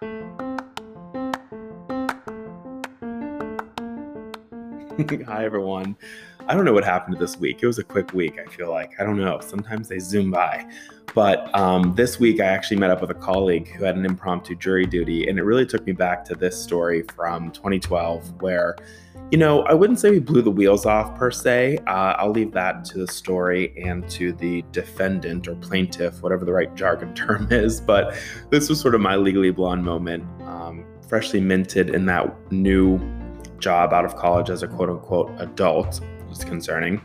Hi, 0.02 0.06
everyone. 5.44 5.94
I 6.48 6.54
don't 6.54 6.64
know 6.64 6.72
what 6.72 6.84
happened 6.84 7.18
this 7.18 7.36
week. 7.36 7.58
It 7.62 7.66
was 7.66 7.78
a 7.78 7.84
quick 7.84 8.14
week, 8.14 8.38
I 8.38 8.46
feel 8.50 8.70
like. 8.70 8.98
I 8.98 9.04
don't 9.04 9.18
know. 9.18 9.40
Sometimes 9.40 9.88
they 9.88 9.98
zoom 9.98 10.30
by. 10.30 10.64
But 11.14 11.54
um, 11.54 11.94
this 11.96 12.18
week, 12.18 12.40
I 12.40 12.46
actually 12.46 12.78
met 12.78 12.88
up 12.90 13.02
with 13.02 13.10
a 13.10 13.14
colleague 13.14 13.68
who 13.68 13.84
had 13.84 13.96
an 13.96 14.06
impromptu 14.06 14.54
jury 14.54 14.86
duty. 14.86 15.28
And 15.28 15.38
it 15.38 15.42
really 15.42 15.66
took 15.66 15.84
me 15.84 15.92
back 15.92 16.24
to 16.26 16.34
this 16.34 16.58
story 16.58 17.02
from 17.14 17.50
2012, 17.50 18.40
where, 18.40 18.76
you 19.30 19.38
know, 19.38 19.62
I 19.62 19.74
wouldn't 19.74 20.00
say 20.00 20.10
we 20.10 20.18
blew 20.18 20.42
the 20.42 20.50
wheels 20.50 20.86
off 20.86 21.14
per 21.16 21.30
se. 21.30 21.78
Uh, 21.86 22.14
I'll 22.18 22.32
leave 22.32 22.52
that 22.52 22.84
to 22.86 22.98
the 22.98 23.06
story 23.06 23.72
and 23.80 24.08
to 24.10 24.32
the 24.32 24.64
defendant 24.72 25.46
or 25.46 25.54
plaintiff, 25.56 26.20
whatever 26.20 26.44
the 26.44 26.52
right 26.52 26.74
jargon 26.74 27.14
term 27.14 27.46
is. 27.52 27.80
But 27.80 28.14
this 28.50 28.68
was 28.68 28.80
sort 28.80 28.94
of 28.94 29.00
my 29.00 29.16
legally 29.16 29.52
blonde 29.52 29.84
moment, 29.84 30.24
um, 30.42 30.84
freshly 31.08 31.40
minted 31.40 31.90
in 31.90 32.06
that 32.06 32.34
new 32.50 32.98
job 33.58 33.92
out 33.92 34.04
of 34.04 34.16
college 34.16 34.50
as 34.50 34.62
a 34.64 34.68
quote 34.68 34.90
unquote 34.90 35.30
adult. 35.38 36.00
It's 36.28 36.44
concerning. 36.44 37.00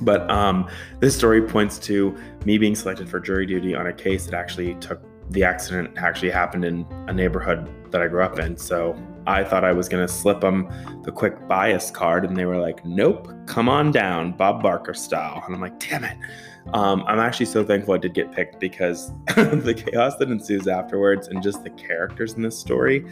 But 0.00 0.30
um, 0.30 0.68
this 1.00 1.16
story 1.16 1.40
points 1.40 1.78
to 1.80 2.14
me 2.44 2.58
being 2.58 2.74
selected 2.74 3.08
for 3.08 3.18
jury 3.18 3.46
duty 3.46 3.74
on 3.74 3.86
a 3.86 3.92
case 3.92 4.26
that 4.26 4.34
actually 4.34 4.74
took 4.74 5.00
the 5.30 5.42
accident 5.42 5.96
actually 5.96 6.30
happened 6.30 6.64
in 6.64 6.86
a 7.08 7.12
neighborhood 7.12 7.68
that 7.96 8.04
I 8.04 8.08
grew 8.08 8.22
up 8.22 8.38
in. 8.38 8.58
So 8.58 8.94
I 9.26 9.42
thought 9.42 9.64
I 9.64 9.72
was 9.72 9.88
going 9.88 10.06
to 10.06 10.12
slip 10.12 10.42
them 10.42 10.70
the 11.02 11.10
quick 11.10 11.48
bias 11.48 11.90
card, 11.90 12.26
and 12.26 12.36
they 12.36 12.44
were 12.44 12.58
like, 12.58 12.84
nope, 12.84 13.32
come 13.46 13.70
on 13.70 13.90
down, 13.90 14.32
Bob 14.32 14.62
Barker 14.62 14.92
style. 14.92 15.42
And 15.46 15.54
I'm 15.54 15.62
like, 15.62 15.78
damn 15.80 16.04
it. 16.04 16.18
Um, 16.74 17.04
I'm 17.06 17.18
actually 17.18 17.46
so 17.46 17.64
thankful 17.64 17.94
I 17.94 17.98
did 17.98 18.12
get 18.12 18.32
picked 18.32 18.60
because 18.60 19.12
the 19.36 19.74
chaos 19.74 20.16
that 20.16 20.28
ensues 20.30 20.68
afterwards 20.68 21.28
and 21.28 21.42
just 21.42 21.64
the 21.64 21.70
characters 21.70 22.34
in 22.34 22.42
this 22.42 22.58
story 22.58 23.06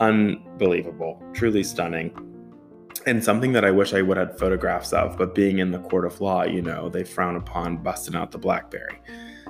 unbelievable, 0.00 1.22
truly 1.32 1.62
stunning. 1.62 2.10
And 3.06 3.22
something 3.22 3.52
that 3.52 3.64
I 3.64 3.70
wish 3.70 3.94
I 3.94 4.02
would 4.02 4.16
have 4.16 4.36
photographs 4.38 4.92
of, 4.92 5.16
but 5.16 5.34
being 5.34 5.60
in 5.60 5.70
the 5.70 5.78
court 5.78 6.04
of 6.04 6.20
law, 6.20 6.42
you 6.42 6.60
know, 6.60 6.88
they 6.88 7.04
frown 7.04 7.36
upon 7.36 7.76
busting 7.76 8.16
out 8.16 8.32
the 8.32 8.38
Blackberry. 8.38 8.98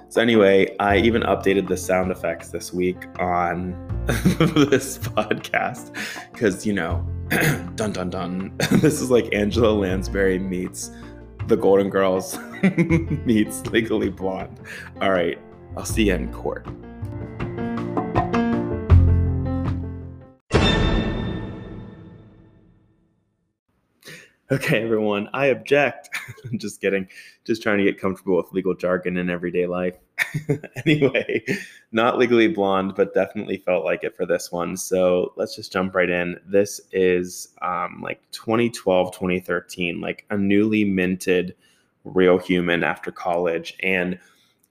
So, 0.08 0.22
anyway, 0.22 0.74
I 0.78 0.98
even 0.98 1.22
updated 1.22 1.68
the 1.68 1.76
sound 1.76 2.12
effects 2.12 2.48
this 2.48 2.72
week 2.72 2.96
on 3.18 3.72
this 4.06 4.98
podcast 4.98 5.92
because, 6.32 6.64
you 6.64 6.72
know, 6.72 7.06
dun 7.74 7.92
dun 7.92 8.10
dun. 8.10 8.52
this 8.70 9.00
is 9.00 9.10
like 9.10 9.34
Angela 9.34 9.72
Lansbury 9.72 10.38
meets 10.38 10.92
the 11.48 11.56
Golden 11.56 11.90
Girls 11.90 12.38
meets 13.24 13.66
Legally 13.66 14.10
Blonde. 14.10 14.60
All 15.00 15.10
right, 15.10 15.38
I'll 15.76 15.84
see 15.84 16.04
you 16.04 16.14
in 16.14 16.32
court. 16.32 16.66
Okay, 24.48 24.80
everyone, 24.80 25.28
I 25.34 25.46
object. 25.46 26.08
I'm 26.44 26.58
just 26.58 26.80
kidding. 26.80 27.08
Just 27.44 27.62
trying 27.62 27.78
to 27.78 27.84
get 27.84 28.00
comfortable 28.00 28.36
with 28.36 28.52
legal 28.52 28.74
jargon 28.74 29.16
in 29.16 29.28
everyday 29.28 29.66
life. 29.66 29.96
anyway, 30.86 31.44
not 31.90 32.16
legally 32.16 32.46
blonde, 32.46 32.94
but 32.94 33.12
definitely 33.12 33.56
felt 33.56 33.84
like 33.84 34.04
it 34.04 34.16
for 34.16 34.24
this 34.24 34.52
one. 34.52 34.76
So 34.76 35.32
let's 35.36 35.56
just 35.56 35.72
jump 35.72 35.96
right 35.96 36.08
in. 36.08 36.38
This 36.46 36.80
is 36.92 37.48
um, 37.60 38.00
like 38.02 38.20
2012, 38.30 39.12
2013, 39.12 40.00
like 40.00 40.24
a 40.30 40.38
newly 40.38 40.84
minted 40.84 41.56
real 42.04 42.38
human 42.38 42.84
after 42.84 43.10
college. 43.10 43.76
And 43.80 44.16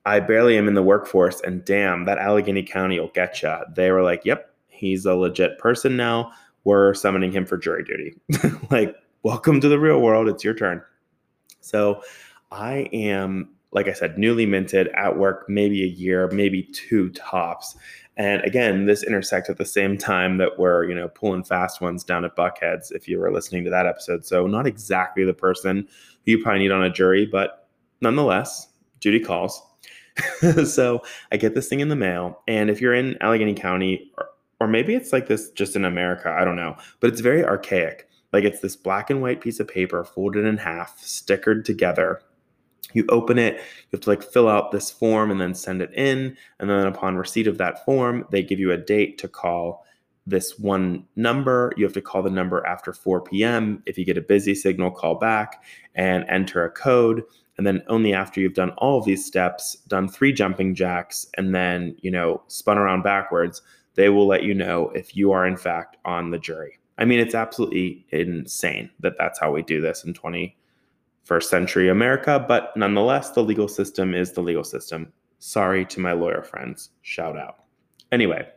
I 0.06 0.22
barely 0.22 0.58
am 0.58 0.70
in 0.70 0.76
the 0.76 0.84
workforce. 0.84 1.42
And 1.42 1.66
damn, 1.66 2.06
that 2.06 2.18
Allegheny 2.18 2.64
County 2.64 2.98
will 2.98 3.10
get 3.10 3.42
you. 3.42 3.54
They 3.76 3.92
were 3.92 4.04
like, 4.04 4.24
yep, 4.24 4.54
he's 4.70 5.06
a 5.06 5.16
legit 5.16 5.60
person 5.60 5.98
now. 5.98 6.32
We're 6.64 6.94
summoning 6.94 7.34
him 7.34 7.46
for 7.46 7.58
jury 7.58 7.84
duty. 7.84 8.16
like, 8.72 8.96
welcome 9.26 9.60
to 9.60 9.68
the 9.68 9.80
real 9.80 10.02
world. 10.02 10.28
It's 10.28 10.44
your 10.44 10.54
turn. 10.54 10.84
So 11.60 12.04
I 12.52 12.88
am, 12.94 13.50
like 13.72 13.88
I 13.88 13.94
said, 13.94 14.20
newly 14.20 14.46
minted 14.46 14.90
at 14.90 15.18
work, 15.18 15.50
maybe 15.50 15.82
a 15.82 15.88
year, 15.88 16.30
maybe 16.30 16.62
two 16.62 17.10
tops. 17.10 17.76
And 18.18 18.44
again, 18.44 18.86
this 18.86 19.02
intersects 19.02 19.50
at 19.50 19.58
the 19.58 19.66
same 19.66 19.98
time 19.98 20.38
that 20.38 20.60
we're, 20.60 20.88
you 20.88 20.94
know, 20.94 21.08
pulling 21.08 21.44
fast 21.44 21.82
ones 21.82 22.04
down 22.04 22.24
at 22.24 22.36
Buckheads, 22.36 22.92
if 22.92 23.08
you 23.08 23.18
were 23.18 23.32
listening 23.32 23.64
to 23.64 23.72
that 23.72 23.88
episode. 23.88 24.28
So 24.28 24.46
not 24.46 24.68
exactly 24.68 25.26
the 25.26 25.34
person 25.34 25.88
who 26.24 26.34
you 26.34 26.44
probably 26.44 26.60
need 26.60 26.72
on 26.72 26.84
a 26.84 26.90
jury, 26.92 27.26
but 27.26 27.68
nonetheless, 28.02 28.68
duty 29.00 29.20
calls. 29.20 29.60
so 30.66 31.02
I 31.32 31.38
get 31.38 31.56
this 31.56 31.68
thing 31.68 31.80
in 31.80 31.90
the 31.90 31.96
mail. 31.96 32.44
And 32.48 32.70
if 32.70 32.80
you're 32.80 32.94
in 32.94 33.18
Allegheny 33.22 33.56
County, 33.56 34.12
or, 34.20 34.30
or 34.60 34.68
maybe 34.68 34.94
it's 34.94 35.12
like 35.12 35.28
this 35.28 35.50
just 35.50 35.76
in 35.76 35.84
America, 35.84 36.30
I 36.30 36.46
don't 36.46 36.56
know, 36.56 36.78
but 37.00 37.10
it's 37.10 37.22
very 37.22 37.44
archaic 37.44 38.08
like 38.34 38.44
it's 38.44 38.60
this 38.60 38.76
black 38.76 39.10
and 39.10 39.22
white 39.22 39.42
piece 39.42 39.60
of 39.60 39.68
paper 39.68 40.04
folded 40.04 40.46
in 40.46 40.58
half, 40.58 41.00
stickered 41.02 41.64
together. 41.66 42.22
You 42.94 43.06
open 43.10 43.38
it, 43.38 43.56
you 43.56 43.62
have 43.94 44.02
to 44.02 44.10
like 44.10 44.24
fill 44.24 44.48
out 44.48 44.72
this 44.72 44.92
form 44.92 45.32
and 45.32 45.40
then 45.40 45.54
send 45.54 45.82
it 45.82 45.94
in. 45.94 46.38
And 46.60 46.70
then 46.70 46.88
upon 46.88 47.18
receipt 47.18 47.48
of 47.48 47.58
that 47.58 47.84
form, 47.86 48.26
they 48.32 48.44
give 48.44 48.60
you 48.60 48.72
a 48.72 48.78
date 48.78 49.18
to 49.20 49.28
call 49.28 49.86
this 50.28 50.58
one 50.58 51.06
number. 51.16 51.72
You 51.78 51.84
have 51.86 51.94
to 51.94 52.02
call 52.02 52.24
the 52.24 52.30
number 52.30 52.66
after 52.66 52.94
4 52.94 53.22
p.m. 53.22 53.84
If 53.86 53.98
you 53.98 54.06
get 54.06 54.18
a 54.18 54.22
busy 54.22 54.56
signal, 54.56 54.92
call 54.92 55.16
back 55.16 55.64
and 55.96 56.26
enter 56.30 56.64
a 56.64 56.72
code. 56.72 57.24
And 57.58 57.66
then 57.66 57.84
only 57.88 58.14
after 58.14 58.42
you've 58.42 58.54
done 58.54 58.72
all 58.72 59.00
of 59.00 59.06
these 59.06 59.26
steps, 59.26 59.76
done 59.88 60.10
three 60.10 60.34
jumping 60.34 60.76
jacks, 60.76 61.26
and 61.38 61.56
then, 61.56 61.96
you 62.02 62.12
know, 62.12 62.44
spun 62.48 62.78
around 62.78 63.04
backwards, 63.04 63.62
they 63.94 64.10
will 64.10 64.28
let 64.28 64.44
you 64.44 64.54
know 64.54 64.90
if 64.90 65.16
you 65.16 65.32
are 65.32 65.48
in 65.48 65.56
fact 65.56 65.96
on 66.04 66.32
the 66.32 66.40
jury. 66.40 66.80
I 66.98 67.06
mean, 67.06 67.20
it's 67.20 67.36
absolutely 67.36 68.06
insane 68.10 68.90
that 69.00 69.18
that's 69.18 69.40
how 69.40 69.52
we 69.52 69.62
do 69.62 69.82
this 69.82 70.04
in 70.06 70.14
21st 70.14 71.44
century 71.44 71.90
America. 71.90 72.44
But 72.48 72.76
nonetheless, 72.76 73.32
the 73.32 73.44
legal 73.44 73.68
system 73.68 74.14
is 74.14 74.32
the 74.32 74.42
legal 74.42 74.64
system. 74.64 75.12
Sorry 75.40 75.86
to 75.86 76.00
my 76.00 76.14
lawyer 76.14 76.42
friends. 76.42 76.92
Shout 77.02 77.38
out. 77.38 77.66
Anyway, 78.12 78.48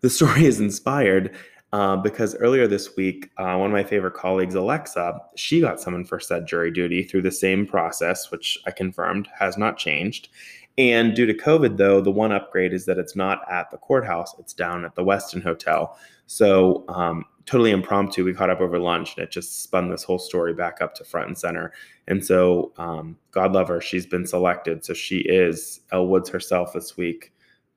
the 0.00 0.10
story 0.10 0.44
is 0.46 0.60
inspired 0.60 1.36
uh, 1.72 1.96
because 1.96 2.34
earlier 2.36 2.66
this 2.66 2.96
week, 2.96 3.30
uh, 3.36 3.54
one 3.56 3.70
of 3.70 3.72
my 3.72 3.84
favorite 3.84 4.14
colleagues, 4.14 4.56
Alexa, 4.56 5.20
she 5.36 5.60
got 5.60 5.80
summoned 5.80 6.08
for 6.08 6.18
said 6.18 6.46
jury 6.46 6.70
duty 6.70 7.04
through 7.04 7.22
the 7.22 7.30
same 7.30 7.64
process, 7.64 8.30
which 8.30 8.58
I 8.66 8.72
confirmed 8.72 9.28
has 9.38 9.56
not 9.56 9.76
changed. 9.76 10.30
And 10.78 11.14
due 11.14 11.26
to 11.26 11.34
COVID, 11.34 11.76
though, 11.76 12.00
the 12.00 12.10
one 12.10 12.32
upgrade 12.32 12.72
is 12.72 12.86
that 12.86 12.98
it's 12.98 13.16
not 13.16 13.42
at 13.50 13.70
the 13.70 13.76
courthouse, 13.76 14.34
it's 14.38 14.52
down 14.52 14.84
at 14.84 14.94
the 14.94 15.04
Westin 15.04 15.42
Hotel. 15.42 15.98
So, 16.26 16.84
um, 16.88 17.24
totally 17.44 17.72
impromptu, 17.72 18.24
we 18.24 18.32
caught 18.32 18.50
up 18.50 18.60
over 18.60 18.78
lunch 18.78 19.16
and 19.16 19.24
it 19.24 19.30
just 19.30 19.62
spun 19.62 19.90
this 19.90 20.04
whole 20.04 20.18
story 20.18 20.54
back 20.54 20.80
up 20.80 20.94
to 20.94 21.04
front 21.04 21.28
and 21.28 21.36
center. 21.36 21.72
And 22.06 22.24
so, 22.24 22.72
um, 22.78 23.18
God 23.32 23.52
love 23.52 23.68
her, 23.68 23.80
she's 23.80 24.06
been 24.06 24.26
selected. 24.26 24.84
So, 24.84 24.94
she 24.94 25.18
is 25.18 25.80
Elle 25.92 26.06
Woods 26.06 26.30
herself 26.30 26.72
this 26.72 26.96
week 26.96 27.32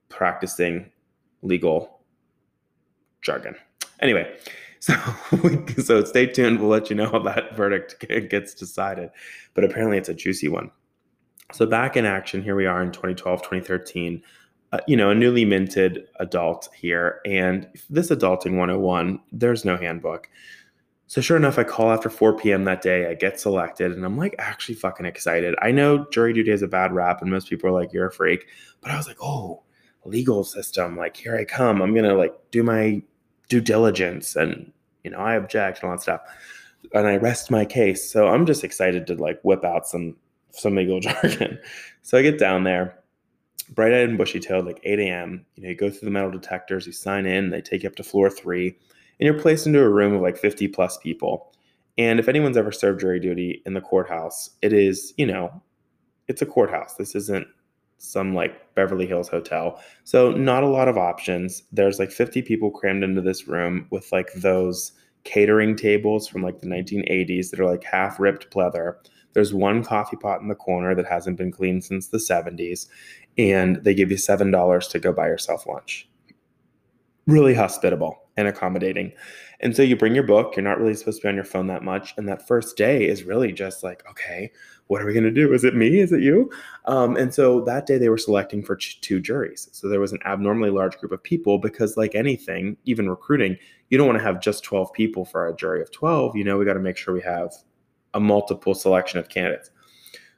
practicing 0.08 0.90
legal 1.42 2.00
jargon. 3.20 3.56
Anyway, 4.00 4.36
so 4.80 4.94
so 5.78 6.04
stay 6.04 6.26
tuned. 6.26 6.60
We'll 6.60 6.68
let 6.68 6.90
you 6.90 6.96
know 6.96 7.08
how 7.08 7.18
that 7.20 7.56
verdict 7.56 8.06
gets 8.30 8.54
decided. 8.54 9.10
But 9.54 9.64
apparently, 9.64 9.98
it's 9.98 10.08
a 10.08 10.14
juicy 10.14 10.48
one. 10.48 10.70
So 11.52 11.66
back 11.66 11.96
in 11.96 12.06
action, 12.06 12.42
here 12.42 12.56
we 12.56 12.66
are 12.66 12.82
in 12.82 12.90
2012, 12.90 13.42
2013. 13.42 14.22
Uh, 14.72 14.78
you 14.88 14.96
know, 14.96 15.10
a 15.10 15.14
newly 15.14 15.44
minted 15.44 16.08
adult 16.18 16.68
here, 16.74 17.20
and 17.24 17.68
this 17.88 18.10
adulting 18.10 18.56
101, 18.56 19.20
there's 19.30 19.64
no 19.64 19.76
handbook. 19.76 20.28
So 21.06 21.20
sure 21.20 21.36
enough, 21.36 21.58
I 21.58 21.64
call 21.64 21.92
after 21.92 22.10
4 22.10 22.36
p.m. 22.38 22.64
that 22.64 22.82
day. 22.82 23.08
I 23.08 23.14
get 23.14 23.38
selected, 23.38 23.92
and 23.92 24.04
I'm 24.04 24.16
like 24.16 24.34
actually 24.38 24.74
fucking 24.74 25.06
excited. 25.06 25.54
I 25.62 25.70
know 25.70 26.06
jury 26.10 26.32
duty 26.32 26.50
has 26.50 26.62
a 26.62 26.66
bad 26.66 26.92
rap, 26.92 27.22
and 27.22 27.30
most 27.30 27.48
people 27.48 27.68
are 27.68 27.72
like, 27.72 27.92
"You're 27.92 28.08
a 28.08 28.12
freak," 28.12 28.46
but 28.80 28.90
I 28.90 28.96
was 28.96 29.06
like, 29.06 29.18
"Oh, 29.22 29.62
legal 30.04 30.42
system! 30.42 30.96
Like 30.96 31.16
here 31.16 31.36
I 31.36 31.44
come. 31.44 31.80
I'm 31.82 31.94
gonna 31.94 32.14
like 32.14 32.34
do 32.50 32.62
my 32.64 33.02
due 33.48 33.60
diligence, 33.60 34.34
and 34.34 34.72
you 35.04 35.10
know, 35.10 35.18
I 35.18 35.34
object 35.36 35.82
and 35.82 35.90
all 35.90 35.96
that 35.96 36.02
stuff." 36.02 36.22
And 36.94 37.06
I 37.06 37.16
rest 37.18 37.50
my 37.50 37.64
case. 37.64 38.10
So 38.10 38.26
I'm 38.28 38.46
just 38.46 38.64
excited 38.64 39.06
to 39.06 39.14
like 39.14 39.40
whip 39.42 39.64
out 39.64 39.86
some 39.86 40.16
some 40.54 40.74
legal 40.74 41.00
jargon. 41.00 41.58
So 42.06 42.18
I 42.18 42.22
get 42.22 42.38
down 42.38 42.64
there, 42.64 42.98
bright 43.70 43.94
eyed 43.94 44.10
and 44.10 44.18
bushy 44.18 44.38
tailed, 44.38 44.66
like 44.66 44.78
8 44.84 44.98
a.m. 44.98 45.46
You 45.54 45.62
know, 45.62 45.68
you 45.70 45.74
go 45.74 45.88
through 45.88 46.04
the 46.04 46.10
metal 46.10 46.30
detectors, 46.30 46.86
you 46.86 46.92
sign 46.92 47.24
in, 47.24 47.48
they 47.48 47.62
take 47.62 47.82
you 47.82 47.88
up 47.88 47.96
to 47.96 48.02
floor 48.02 48.28
three, 48.28 48.76
and 49.18 49.26
you're 49.26 49.40
placed 49.40 49.66
into 49.66 49.80
a 49.80 49.88
room 49.88 50.12
of 50.12 50.20
like 50.20 50.36
50 50.36 50.68
plus 50.68 50.98
people. 50.98 51.54
And 51.96 52.20
if 52.20 52.28
anyone's 52.28 52.58
ever 52.58 52.72
served 52.72 53.00
jury 53.00 53.20
duty 53.20 53.62
in 53.64 53.72
the 53.72 53.80
courthouse, 53.80 54.50
it 54.60 54.74
is, 54.74 55.14
you 55.16 55.24
know, 55.24 55.62
it's 56.28 56.42
a 56.42 56.46
courthouse. 56.46 56.96
This 56.96 57.14
isn't 57.14 57.46
some 57.96 58.34
like 58.34 58.74
Beverly 58.74 59.06
Hills 59.06 59.28
hotel. 59.28 59.80
So, 60.04 60.32
not 60.32 60.62
a 60.62 60.68
lot 60.68 60.88
of 60.88 60.98
options. 60.98 61.62
There's 61.72 61.98
like 61.98 62.10
50 62.10 62.42
people 62.42 62.70
crammed 62.70 63.04
into 63.04 63.20
this 63.20 63.48
room 63.48 63.86
with 63.90 64.10
like 64.12 64.32
those 64.34 64.92
catering 65.24 65.74
tables 65.74 66.28
from 66.28 66.42
like 66.42 66.60
the 66.60 66.66
1980s 66.66 67.50
that 67.50 67.60
are 67.60 67.70
like 67.70 67.84
half 67.84 68.20
ripped 68.20 68.50
pleather. 68.50 68.96
There's 69.34 69.52
one 69.52 69.84
coffee 69.84 70.16
pot 70.16 70.40
in 70.40 70.48
the 70.48 70.54
corner 70.54 70.94
that 70.94 71.06
hasn't 71.06 71.36
been 71.36 71.52
cleaned 71.52 71.84
since 71.84 72.08
the 72.08 72.18
70s, 72.18 72.86
and 73.36 73.76
they 73.84 73.94
give 73.94 74.10
you 74.10 74.16
$7 74.16 74.90
to 74.90 74.98
go 74.98 75.12
buy 75.12 75.26
yourself 75.26 75.66
lunch. 75.66 76.08
really 77.26 77.54
hospitable 77.54 78.20
and 78.36 78.48
accommodating. 78.48 79.12
And 79.60 79.74
so 79.74 79.82
you 79.82 79.96
bring 79.96 80.14
your 80.14 80.24
book, 80.24 80.56
you're 80.56 80.64
not 80.64 80.78
really 80.78 80.94
supposed 80.94 81.20
to 81.20 81.22
be 81.22 81.28
on 81.28 81.36
your 81.36 81.44
phone 81.44 81.68
that 81.68 81.82
much. 81.82 82.12
And 82.18 82.28
that 82.28 82.46
first 82.46 82.76
day 82.76 83.06
is 83.06 83.24
really 83.24 83.52
just 83.52 83.82
like, 83.82 84.04
okay, 84.10 84.50
what 84.88 85.00
are 85.00 85.06
we 85.06 85.14
going 85.14 85.24
to 85.24 85.30
do? 85.30 85.54
Is 85.54 85.64
it 85.64 85.74
me? 85.74 86.00
Is 86.00 86.12
it 86.12 86.20
you? 86.20 86.50
Um, 86.84 87.16
and 87.16 87.32
so 87.32 87.62
that 87.62 87.86
day 87.86 87.96
they 87.96 88.10
were 88.10 88.18
selecting 88.18 88.62
for 88.62 88.76
ch- 88.76 89.00
two 89.00 89.20
juries. 89.20 89.70
So 89.72 89.88
there 89.88 90.00
was 90.00 90.12
an 90.12 90.18
abnormally 90.26 90.70
large 90.70 90.98
group 90.98 91.12
of 91.12 91.22
people 91.22 91.58
because, 91.58 91.96
like 91.96 92.14
anything, 92.14 92.76
even 92.84 93.08
recruiting, 93.08 93.56
you 93.88 93.96
don't 93.96 94.06
want 94.06 94.18
to 94.18 94.24
have 94.24 94.42
just 94.42 94.64
12 94.64 94.92
people 94.92 95.24
for 95.24 95.46
a 95.46 95.56
jury 95.56 95.80
of 95.80 95.90
12. 95.90 96.36
You 96.36 96.44
know, 96.44 96.58
we 96.58 96.66
got 96.66 96.74
to 96.74 96.80
make 96.80 96.98
sure 96.98 97.14
we 97.14 97.22
have 97.22 97.54
a 98.14 98.20
multiple 98.20 98.74
selection 98.74 99.18
of 99.18 99.28
candidates. 99.28 99.70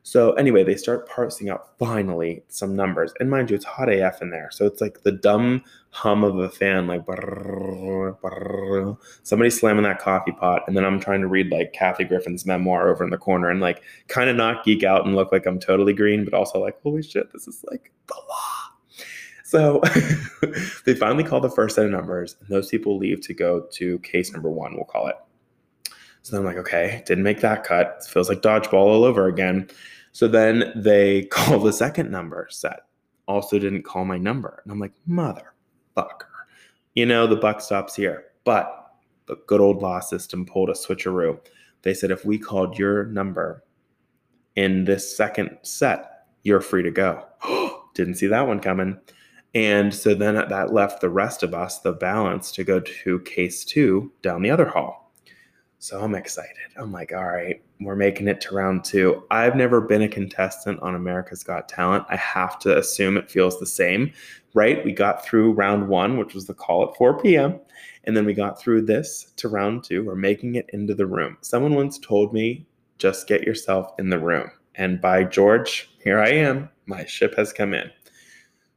So 0.07 0.35
anyway, 0.35 0.63
they 0.63 0.77
start 0.77 1.09
parsing 1.09 1.49
out 1.49 1.77
finally 1.81 2.45
some 2.47 2.77
numbers, 2.77 3.13
and 3.19 3.29
mind 3.29 3.51
you, 3.51 3.57
it's 3.57 3.65
hot 3.65 3.93
AF 3.93 4.23
in 4.23 4.31
there, 4.31 4.51
so 4.53 4.65
it's 4.65 4.81
like 4.81 5.03
the 5.03 5.11
dumb 5.11 5.65
hum 5.91 6.23
of 6.23 6.39
a 6.39 6.49
fan, 6.49 6.87
like 6.87 7.05
brrr, 7.05 8.17
brrr, 8.21 8.97
somebody 9.25 9.51
slamming 9.51 9.83
that 9.83 9.99
coffee 9.99 10.31
pot, 10.31 10.63
and 10.69 10.77
then 10.77 10.85
I'm 10.85 11.01
trying 11.01 11.23
to 11.23 11.27
read 11.27 11.51
like 11.51 11.73
Kathy 11.73 12.05
Griffin's 12.05 12.47
memoir 12.47 12.89
over 12.89 13.03
in 13.03 13.11
the 13.11 13.19
corner, 13.19 13.51
and 13.51 13.61
like 13.61 13.83
kind 14.07 14.31
of 14.31 14.37
not 14.37 14.65
geek 14.65 14.85
out 14.85 15.05
and 15.05 15.17
look 15.17 15.33
like 15.33 15.45
I'm 15.45 15.59
totally 15.59 15.93
green, 15.93 16.25
but 16.25 16.35
also 16.35 16.61
like 16.61 16.81
holy 16.83 17.03
shit, 17.03 17.33
this 17.33 17.49
is 17.49 17.65
like 17.69 17.91
the 18.07 18.15
law. 18.15 18.67
So 19.43 19.81
they 20.87 20.95
finally 20.95 21.25
call 21.25 21.41
the 21.41 21.51
first 21.51 21.75
set 21.75 21.85
of 21.85 21.91
numbers, 21.91 22.37
and 22.39 22.49
those 22.49 22.69
people 22.69 22.97
leave 22.97 23.23
to 23.23 23.35
go 23.35 23.67
to 23.73 23.99
case 23.99 24.33
number 24.33 24.51
one, 24.51 24.77
we'll 24.77 24.85
call 24.85 25.09
it. 25.09 25.17
So 26.27 26.35
then 26.35 26.41
I'm 26.41 26.47
like, 26.53 26.67
okay, 26.67 27.05
didn't 27.07 27.23
make 27.23 27.39
that 27.43 27.63
cut. 27.63 27.99
It 28.01 28.11
feels 28.11 28.29
like 28.29 28.43
dodgeball 28.43 28.73
all 28.73 29.05
over 29.05 29.29
again. 29.29 29.69
So 30.11 30.27
then 30.27 30.73
they 30.75 31.23
call 31.31 31.61
the 31.61 31.73
second 31.73 32.11
number 32.11 32.49
set. 32.51 32.81
Also 33.29 33.61
didn't 33.61 33.85
call 33.85 34.05
my 34.05 34.19
number. 34.19 34.61
And 34.65 34.73
I'm 34.73 34.81
like, 34.81 34.95
motherfucker. 35.09 36.27
You 36.97 37.07
know, 37.07 37.29
the 37.29 37.37
buck 37.37 37.61
stops 37.61 37.95
here. 37.95 38.25
But 38.43 38.91
the 39.27 39.37
good 39.47 39.61
old 39.61 39.83
law 39.83 40.01
system 40.01 40.45
pulled 40.45 40.69
a 40.69 40.73
switcheroo. 40.73 41.39
They 41.83 41.95
said 41.95 42.11
if 42.11 42.25
we 42.25 42.41
called 42.41 42.77
your 42.77 43.05
number 43.05 43.63
in 44.57 44.85
this 44.85 45.17
second 45.17 45.57
set, 45.63 46.27
you're 46.43 46.61
free 46.61 46.83
to 46.83 46.91
go. 46.91 47.25
Didn't 47.95 48.17
see 48.17 48.27
that 48.27 48.49
one 48.49 48.59
coming. 48.59 48.99
And 49.55 49.95
so 49.95 50.13
then 50.13 50.35
that 50.35 50.73
left 50.73 51.01
the 51.01 51.09
rest 51.09 51.45
of 51.45 51.55
us, 51.55 51.79
the 51.79 51.93
balance, 51.93 52.51
to 52.51 52.65
go 52.65 52.81
to 52.81 53.21
case 53.21 53.65
two 53.65 54.11
down 54.23 54.43
the 54.43 54.51
other 54.51 54.67
hall. 54.67 55.06
So 55.87 56.01
I'm 56.01 56.17
excited. 56.17 56.57
I'm 56.77 56.91
like, 56.91 57.13
all 57.13 57.29
right, 57.29 57.63
we're 57.79 57.95
making 57.95 58.27
it 58.27 58.41
to 58.41 58.57
round 58.57 58.85
two. 58.85 59.23
I've 59.31 59.55
never 59.55 59.81
been 59.81 60.03
a 60.03 60.09
contestant 60.09 60.81
on 60.81 60.97
America's 60.97 61.45
Got 61.45 61.69
Talent. 61.69 62.05
I 62.09 62.17
have 62.17 62.59
to 62.61 62.77
assume 62.77 63.17
it 63.17 63.31
feels 63.31 63.61
the 63.61 63.67
same, 63.67 64.11
right? 64.53 64.85
We 64.85 64.91
got 64.91 65.25
through 65.25 65.53
round 65.53 65.87
one, 65.87 66.19
which 66.19 66.35
was 66.35 66.47
the 66.47 66.55
call 66.55 66.89
at 66.89 66.97
4 66.97 67.21
p.m. 67.21 67.61
And 68.03 68.17
then 68.17 68.27
we 68.27 68.35
got 68.35 68.61
through 68.61 68.83
this 68.83 69.33
to 69.37 69.49
round 69.49 69.85
two. 69.85 70.05
We're 70.05 70.17
making 70.17 70.57
it 70.57 70.69
into 70.73 70.93
the 70.93 71.07
room. 71.07 71.37
Someone 71.41 71.77
once 71.77 72.01
told 72.01 72.33
me, 72.33 72.67
just 72.99 73.29
get 73.29 73.45
yourself 73.45 73.93
in 73.97 74.11
the 74.11 74.19
room. 74.19 74.51
And 74.75 75.01
by 75.01 75.23
George, 75.23 75.89
here 76.03 76.19
I 76.19 76.31
am. 76.31 76.69
My 76.87 77.05
ship 77.05 77.37
has 77.37 77.53
come 77.53 77.75
in. 77.75 77.89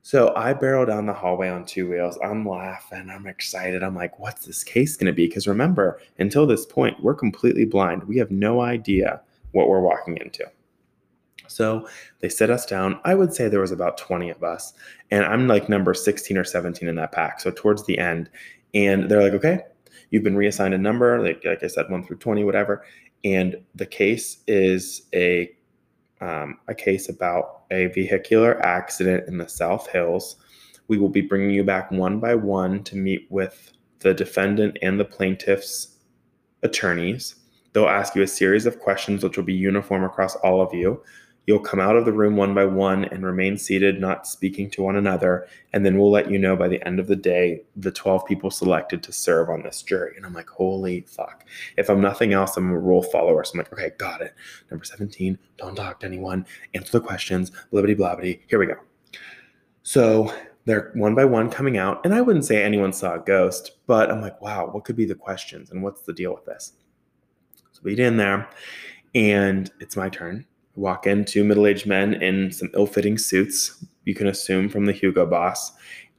So 0.10 0.34
I 0.36 0.54
barrel 0.54 0.88
down 0.88 1.06
the 1.06 1.14
hallway 1.14 1.50
on 1.50 1.66
two 1.66 1.88
wheels. 1.88 2.18
I'm 2.24 2.44
laughing. 2.44 3.12
I'm 3.12 3.28
excited. 3.28 3.84
I'm 3.84 3.94
like, 3.94 4.18
what's 4.18 4.44
this 4.44 4.64
case 4.64 4.98
going 4.98 5.06
to 5.06 5.14
be? 5.14 5.28
Because 5.28 5.48
remember, 5.48 6.02
until 6.18 6.48
this 6.48 6.66
point, 6.66 7.00
we're 7.04 7.14
completely 7.14 7.64
blind. 7.64 8.06
We 8.06 8.18
have 8.18 8.32
no 8.32 8.62
idea 8.62 9.22
what 9.52 9.70
we're 9.70 9.82
walking 9.82 10.18
into. 10.18 10.50
So 11.46 11.88
they 12.22 12.30
set 12.30 12.50
us 12.50 12.66
down. 12.66 13.00
I 13.04 13.14
would 13.14 13.36
say 13.36 13.50
there 13.50 13.60
was 13.60 13.72
about 13.72 14.00
20 14.00 14.32
of 14.32 14.44
us. 14.44 14.74
And 15.12 15.26
I'm 15.26 15.48
like 15.48 15.70
number 15.70 15.94
16 15.94 16.36
or 16.40 16.44
17 16.44 16.90
in 16.90 16.96
that 16.96 17.12
pack. 17.12 17.40
So 17.40 17.52
towards 17.52 17.86
the 17.86 18.00
end. 18.00 18.32
And 18.74 19.12
they're 19.12 19.22
like, 19.22 19.34
okay, 19.34 19.60
you've 20.10 20.24
been 20.24 20.36
reassigned 20.36 20.74
a 20.74 20.80
number, 20.80 21.22
like, 21.22 21.46
like 21.46 21.64
I 21.64 21.68
said, 21.68 21.86
one 21.88 22.04
through 22.04 22.18
20, 22.18 22.46
whatever. 22.46 22.84
And 23.24 23.58
the 23.76 23.86
case 23.86 24.40
is 24.48 25.04
a 25.14 25.52
um, 26.22 26.58
a 26.68 26.76
case 26.76 27.10
about 27.10 27.64
a 27.72 27.88
vehicular 27.88 28.64
accident 28.66 29.28
in 29.28 29.38
the 29.38 29.48
South 29.48 29.88
Hills. 29.90 30.36
We 30.88 30.98
will 30.98 31.10
be 31.10 31.22
bringing 31.22 31.52
you 31.52 31.64
back 31.64 31.92
one 31.92 32.20
by 32.20 32.36
one 32.36 32.84
to 32.86 32.96
meet 32.96 33.28
with 33.30 33.72
the 34.00 34.14
defendant 34.14 34.78
and 34.82 35.00
the 35.00 35.06
plaintiff's 35.06 35.98
attorneys. 36.64 37.36
They'll 37.74 37.88
ask 37.88 38.16
you 38.16 38.24
a 38.24 38.28
series 38.28 38.66
of 38.66 38.80
questions, 38.80 39.24
which 39.24 39.38
will 39.38 39.44
be 39.44 39.54
uniform 39.54 40.04
across 40.04 40.36
all 40.38 40.62
of 40.62 40.74
you. 40.74 41.02
You'll 41.50 41.58
come 41.58 41.80
out 41.80 41.96
of 41.96 42.06
the 42.06 42.14
room 42.14 42.36
one 42.36 42.54
by 42.54 42.66
one 42.66 43.06
and 43.06 43.26
remain 43.26 43.58
seated, 43.58 44.00
not 44.00 44.28
speaking 44.28 44.70
to 44.70 44.84
one 44.84 44.96
another. 44.96 45.48
And 45.74 45.84
then 45.84 45.98
we'll 45.98 46.12
let 46.12 46.30
you 46.30 46.38
know 46.38 46.56
by 46.56 46.68
the 46.68 46.80
end 46.88 47.00
of 47.00 47.08
the 47.08 47.16
day 47.16 47.64
the 47.76 47.92
12 47.92 48.24
people 48.28 48.52
selected 48.52 49.02
to 49.02 49.12
serve 49.12 49.50
on 49.50 49.64
this 49.64 49.82
jury. 49.82 50.14
And 50.16 50.28
I'm 50.28 50.34
like, 50.36 50.48
holy 50.48 51.02
fuck. 51.08 51.46
If 51.76 51.90
I'm 51.90 52.02
nothing 52.02 52.34
else, 52.34 52.56
I'm 52.56 52.70
a 52.70 52.78
rule 52.78 53.02
follower. 53.02 53.44
So 53.44 53.54
I'm 53.54 53.58
like, 53.62 53.74
okay, 53.74 53.90
got 53.98 54.22
it. 54.22 54.36
Number 54.70 54.86
17, 54.86 55.40
don't 55.58 55.74
talk 55.74 56.02
to 56.02 56.06
anyone, 56.06 56.46
answer 56.76 57.00
the 57.00 57.04
questions, 57.04 57.52
blibbity 57.74 57.98
blobbity. 57.98 58.42
Here 58.46 58.60
we 58.60 58.68
go. 58.68 58.78
So 59.82 60.32
they're 60.66 60.92
one 60.94 61.16
by 61.16 61.26
one 61.26 61.50
coming 61.50 61.80
out. 61.80 62.06
And 62.06 62.14
I 62.14 62.22
wouldn't 62.22 62.46
say 62.46 62.64
anyone 62.64 62.94
saw 62.94 63.16
a 63.16 63.20
ghost, 63.20 63.72
but 63.88 64.12
I'm 64.12 64.22
like, 64.22 64.40
wow, 64.40 64.68
what 64.68 64.84
could 64.84 64.96
be 64.96 65.06
the 65.06 65.16
questions 65.16 65.72
and 65.72 65.82
what's 65.82 66.04
the 66.04 66.14
deal 66.14 66.32
with 66.32 66.46
this? 66.46 66.74
So 67.72 67.82
we 67.82 67.96
get 67.96 68.06
in 68.06 68.18
there 68.18 68.48
and 69.16 69.72
it's 69.80 69.98
my 69.98 70.10
turn 70.10 70.46
walk 70.76 71.08
in 71.08 71.26
two 71.26 71.44
middle 71.44 71.68
aged 71.68 71.86
men 71.86 72.14
in 72.22 72.52
some 72.52 72.70
ill 72.74 72.86
fitting 72.86 73.18
suits, 73.18 73.84
you 74.06 74.16
can 74.16 74.28
assume 74.28 74.70
from 74.70 74.86
the 74.86 74.94
Hugo 74.94 75.26
boss. 75.26 75.72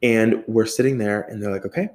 And 0.03 0.43
we're 0.47 0.67
sitting 0.67 0.99
there 0.99 1.23
and 1.23 1.43
they're 1.43 1.53
like, 1.53 1.67
okay, 1.67 1.89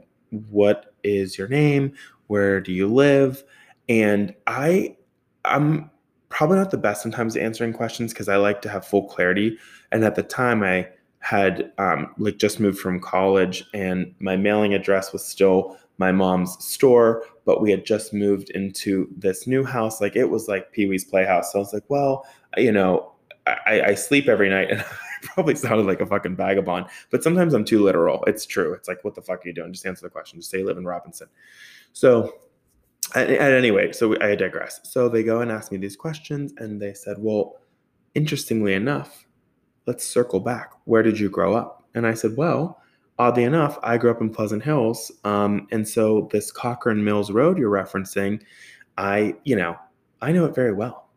what 0.50 0.94
is 1.04 1.38
your 1.38 1.48
name? 1.48 1.94
Where 2.28 2.60
do 2.62 2.72
you 2.72 2.88
live? 2.88 3.44
And 3.88 4.34
I, 4.48 4.98
I'm 5.46 5.90
probably 6.30 6.58
not 6.58 6.72
the 6.72 6.78
best 6.78 7.02
sometimes 7.02 7.38
answering 7.38 7.74
questions 7.74 8.14
because 8.14 8.28
I 8.28 8.36
like 8.38 8.62
to 8.64 8.70
have 8.70 8.86
full 8.86 9.06
clarity. 9.06 9.58
And 9.92 10.04
at 10.04 10.16
the 10.16 10.24
time, 10.24 10.64
I 10.64 10.88
had 11.26 11.72
um, 11.80 12.14
like 12.20 12.38
just 12.38 12.60
moved 12.60 12.78
from 12.78 13.00
college 13.00 13.64
and 13.74 14.14
my 14.20 14.36
mailing 14.36 14.76
address 14.76 15.12
was 15.12 15.26
still 15.26 15.76
my 15.98 16.12
mom's 16.12 16.56
store, 16.64 17.24
but 17.46 17.64
we 17.64 17.72
had 17.72 17.84
just 17.84 18.14
moved 18.14 18.52
into 18.52 19.10
this 19.18 19.48
new 19.48 19.64
house. 19.64 20.00
Like 20.00 20.16
it 20.16 20.26
was 20.26 20.48
like 20.48 20.72
Pee 20.72 20.86
Wee's 20.86 21.04
Playhouse. 21.04 21.52
So 21.52 21.58
I 21.58 21.62
was 21.62 21.74
like, 21.74 21.86
well, 21.88 22.28
you 22.58 22.72
know, 22.72 23.12
I, 23.48 23.82
I 23.88 23.96
sleep 23.96 24.28
every 24.28 24.50
night 24.50 24.70
and 24.72 24.82
I 24.82 24.86
probably 25.24 25.56
sounded 25.56 25.88
like 25.88 26.00
a 26.00 26.06
fucking 26.06 26.36
vagabond, 26.36 26.86
but 27.10 27.24
sometimes 27.24 27.56
I'm 27.56 27.66
too 27.66 27.84
literal. 27.84 28.24
It's 28.28 28.46
true. 28.46 28.74
It's 28.74 28.88
like, 28.88 29.04
what 29.04 29.16
the 29.16 29.24
fuck 29.24 29.44
are 29.44 29.48
you 29.48 29.54
doing? 29.56 29.74
Just 29.74 29.88
answer 29.88 30.06
the 30.06 30.12
question. 30.12 30.40
Just 30.40 30.52
say 30.52 30.62
live 30.62 30.78
in 30.78 30.86
Robinson. 30.86 31.28
So, 31.92 32.36
at, 33.16 33.32
at 33.32 33.52
anyway, 33.52 33.94
so 33.94 34.16
I 34.22 34.36
digress. 34.36 34.80
So 34.84 35.10
they 35.10 35.24
go 35.24 35.42
and 35.42 35.52
ask 35.52 35.72
me 35.72 35.80
these 35.80 35.96
questions 35.96 36.54
and 36.58 36.80
they 36.80 36.94
said, 36.94 37.18
well, 37.18 37.62
interestingly 38.14 38.76
enough, 38.76 39.25
let's 39.86 40.06
circle 40.06 40.40
back. 40.40 40.72
Where 40.86 41.04
did 41.04 41.20
you 41.20 41.30
grow 41.30 41.56
up? 41.56 41.84
And 41.94 42.06
I 42.06 42.14
said, 42.14 42.36
well, 42.38 42.82
oddly 43.18 43.44
enough, 43.44 43.78
I 43.84 43.98
grew 43.98 44.12
up 44.12 44.22
in 44.22 44.30
Pleasant 44.30 44.64
Hills. 44.64 45.12
Um, 45.24 45.68
and 45.72 45.88
so 45.88 46.30
this 46.32 46.52
Cochran 46.52 47.04
Mills 47.04 47.32
Road 47.32 47.58
you're 47.58 47.72
referencing, 47.72 48.42
I, 48.98 49.36
you 49.44 49.56
know, 49.56 49.76
I 50.22 50.32
know 50.32 50.46
it 50.46 50.56
very 50.56 50.74
well. 50.74 51.10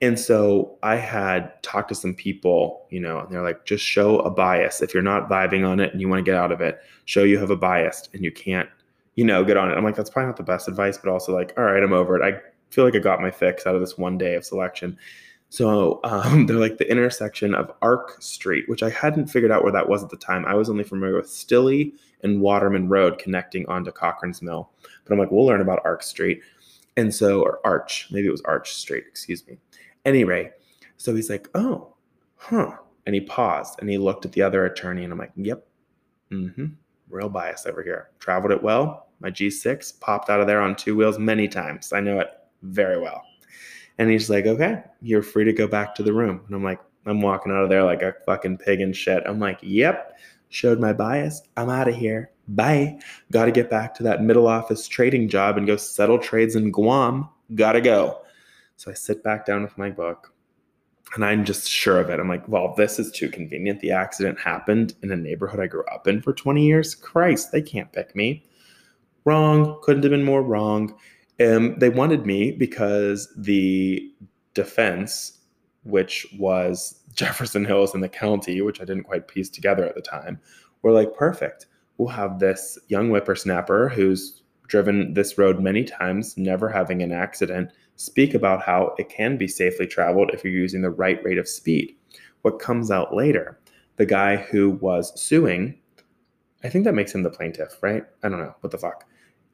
And 0.00 0.18
so 0.18 0.76
I 0.82 0.96
had 0.96 1.62
talked 1.62 1.88
to 1.88 1.94
some 1.94 2.14
people, 2.14 2.86
you 2.90 3.00
know, 3.00 3.20
and 3.20 3.30
they're 3.32 3.42
like, 3.42 3.64
just 3.64 3.84
show 3.84 4.18
a 4.20 4.30
bias. 4.30 4.82
If 4.82 4.92
you're 4.92 5.02
not 5.02 5.30
vibing 5.30 5.66
on 5.66 5.80
it 5.80 5.92
and 5.92 6.00
you 6.00 6.08
want 6.08 6.18
to 6.18 6.30
get 6.30 6.38
out 6.38 6.52
of 6.52 6.60
it, 6.60 6.80
show 7.04 7.22
you 7.22 7.38
have 7.38 7.50
a 7.50 7.56
bias 7.56 8.08
and 8.12 8.22
you 8.22 8.32
can't, 8.32 8.68
you 9.14 9.24
know, 9.24 9.44
get 9.44 9.56
on 9.56 9.70
it. 9.70 9.74
I'm 9.74 9.84
like, 9.84 9.94
that's 9.94 10.10
probably 10.10 10.26
not 10.26 10.36
the 10.36 10.42
best 10.42 10.68
advice, 10.68 10.98
but 10.98 11.10
also 11.10 11.34
like, 11.34 11.54
all 11.56 11.64
right, 11.64 11.82
I'm 11.82 11.92
over 11.92 12.20
it. 12.20 12.22
I 12.22 12.40
feel 12.70 12.84
like 12.84 12.96
I 12.96 12.98
got 12.98 13.20
my 13.20 13.30
fix 13.30 13.66
out 13.66 13.74
of 13.74 13.80
this 13.80 13.96
one 13.96 14.18
day 14.18 14.34
of 14.34 14.44
selection. 14.44 14.98
So 15.54 16.00
um, 16.02 16.46
they're 16.46 16.56
like 16.56 16.78
the 16.78 16.90
intersection 16.90 17.54
of 17.54 17.70
Arc 17.80 18.20
Street, 18.20 18.68
which 18.68 18.82
I 18.82 18.90
hadn't 18.90 19.28
figured 19.28 19.52
out 19.52 19.62
where 19.62 19.72
that 19.72 19.88
was 19.88 20.02
at 20.02 20.10
the 20.10 20.16
time. 20.16 20.44
I 20.44 20.54
was 20.54 20.68
only 20.68 20.82
familiar 20.82 21.14
with 21.14 21.28
Stilley 21.28 21.92
and 22.24 22.40
Waterman 22.40 22.88
Road 22.88 23.20
connecting 23.20 23.64
onto 23.68 23.92
Cochran's 23.92 24.42
Mill. 24.42 24.68
But 25.04 25.12
I'm 25.12 25.18
like, 25.20 25.30
we'll 25.30 25.46
learn 25.46 25.60
about 25.60 25.80
Arc 25.84 26.02
Street. 26.02 26.40
And 26.96 27.14
so, 27.14 27.42
or 27.42 27.60
Arch, 27.64 28.08
maybe 28.10 28.26
it 28.26 28.32
was 28.32 28.42
Arch 28.42 28.74
Street, 28.74 29.04
excuse 29.06 29.46
me. 29.46 29.56
Anyway, 30.04 30.50
so 30.96 31.14
he's 31.14 31.30
like, 31.30 31.48
oh, 31.54 31.94
huh. 32.34 32.72
And 33.06 33.14
he 33.14 33.20
paused 33.20 33.78
and 33.80 33.88
he 33.88 33.96
looked 33.96 34.24
at 34.24 34.32
the 34.32 34.42
other 34.42 34.64
attorney 34.64 35.04
and 35.04 35.12
I'm 35.12 35.20
like, 35.20 35.32
yep, 35.36 35.64
mm-hmm, 36.32 36.66
real 37.08 37.28
bias 37.28 37.64
over 37.64 37.84
here. 37.84 38.10
Traveled 38.18 38.50
it 38.50 38.62
well. 38.62 39.06
My 39.20 39.30
G6 39.30 40.00
popped 40.00 40.30
out 40.30 40.40
of 40.40 40.48
there 40.48 40.60
on 40.60 40.74
two 40.74 40.96
wheels 40.96 41.20
many 41.20 41.46
times. 41.46 41.92
I 41.92 42.00
know 42.00 42.18
it 42.18 42.30
very 42.62 43.00
well. 43.00 43.22
And 43.98 44.10
he's 44.10 44.28
like, 44.28 44.46
okay, 44.46 44.82
you're 45.02 45.22
free 45.22 45.44
to 45.44 45.52
go 45.52 45.66
back 45.66 45.94
to 45.94 46.02
the 46.02 46.12
room. 46.12 46.40
And 46.46 46.54
I'm 46.54 46.64
like, 46.64 46.80
I'm 47.06 47.20
walking 47.20 47.52
out 47.52 47.62
of 47.62 47.68
there 47.68 47.84
like 47.84 48.02
a 48.02 48.14
fucking 48.26 48.58
pig 48.58 48.80
in 48.80 48.92
shit. 48.92 49.22
I'm 49.26 49.38
like, 49.38 49.58
yep, 49.62 50.18
showed 50.48 50.80
my 50.80 50.92
bias. 50.92 51.42
I'm 51.56 51.68
out 51.68 51.88
of 51.88 51.94
here. 51.94 52.30
Bye. 52.48 52.98
Got 53.30 53.46
to 53.46 53.52
get 53.52 53.70
back 53.70 53.94
to 53.96 54.02
that 54.04 54.22
middle 54.22 54.46
office 54.46 54.88
trading 54.88 55.28
job 55.28 55.56
and 55.56 55.66
go 55.66 55.76
settle 55.76 56.18
trades 56.18 56.56
in 56.56 56.70
Guam. 56.70 57.28
Got 57.54 57.72
to 57.72 57.80
go. 57.80 58.20
So 58.76 58.90
I 58.90 58.94
sit 58.94 59.22
back 59.22 59.46
down 59.46 59.62
with 59.62 59.76
my 59.78 59.90
book. 59.90 60.32
And 61.14 61.24
I'm 61.24 61.44
just 61.44 61.70
sure 61.70 62.00
of 62.00 62.10
it. 62.10 62.18
I'm 62.18 62.28
like, 62.28 62.48
well, 62.48 62.74
this 62.76 62.98
is 62.98 63.12
too 63.12 63.28
convenient. 63.28 63.80
The 63.80 63.92
accident 63.92 64.40
happened 64.40 64.94
in 65.02 65.12
a 65.12 65.16
neighborhood 65.16 65.60
I 65.60 65.68
grew 65.68 65.84
up 65.84 66.08
in 66.08 66.20
for 66.20 66.32
20 66.32 66.64
years. 66.66 66.94
Christ, 66.94 67.52
they 67.52 67.62
can't 67.62 67.92
pick 67.92 68.16
me. 68.16 68.44
Wrong. 69.24 69.78
Couldn't 69.82 70.02
have 70.02 70.10
been 70.10 70.24
more 70.24 70.42
wrong. 70.42 70.96
Um, 71.40 71.78
they 71.78 71.88
wanted 71.88 72.26
me 72.26 72.52
because 72.52 73.32
the 73.36 74.10
defense, 74.54 75.38
which 75.82 76.26
was 76.38 77.00
Jefferson 77.14 77.64
Hills 77.64 77.94
in 77.94 78.00
the 78.00 78.08
county, 78.08 78.60
which 78.60 78.80
I 78.80 78.84
didn't 78.84 79.04
quite 79.04 79.28
piece 79.28 79.48
together 79.48 79.84
at 79.84 79.94
the 79.94 80.02
time, 80.02 80.40
were 80.82 80.92
like, 80.92 81.14
perfect. 81.14 81.66
We'll 81.98 82.08
have 82.08 82.38
this 82.38 82.78
young 82.88 83.08
whippersnapper 83.08 83.88
who's 83.88 84.42
driven 84.66 85.14
this 85.14 85.38
road 85.38 85.60
many 85.60 85.84
times, 85.84 86.36
never 86.36 86.68
having 86.68 87.02
an 87.02 87.12
accident, 87.12 87.70
speak 87.96 88.34
about 88.34 88.62
how 88.62 88.94
it 88.98 89.08
can 89.08 89.36
be 89.36 89.46
safely 89.46 89.86
traveled 89.86 90.30
if 90.32 90.42
you're 90.42 90.52
using 90.52 90.82
the 90.82 90.90
right 90.90 91.22
rate 91.24 91.38
of 91.38 91.48
speed. 91.48 91.94
What 92.42 92.58
comes 92.58 92.90
out 92.90 93.14
later, 93.14 93.60
the 93.96 94.06
guy 94.06 94.36
who 94.36 94.70
was 94.70 95.18
suing, 95.20 95.78
I 96.64 96.68
think 96.68 96.84
that 96.84 96.94
makes 96.94 97.14
him 97.14 97.22
the 97.22 97.30
plaintiff, 97.30 97.82
right? 97.82 98.04
I 98.22 98.28
don't 98.28 98.40
know. 98.40 98.54
What 98.60 98.70
the 98.70 98.78
fuck? 98.78 99.06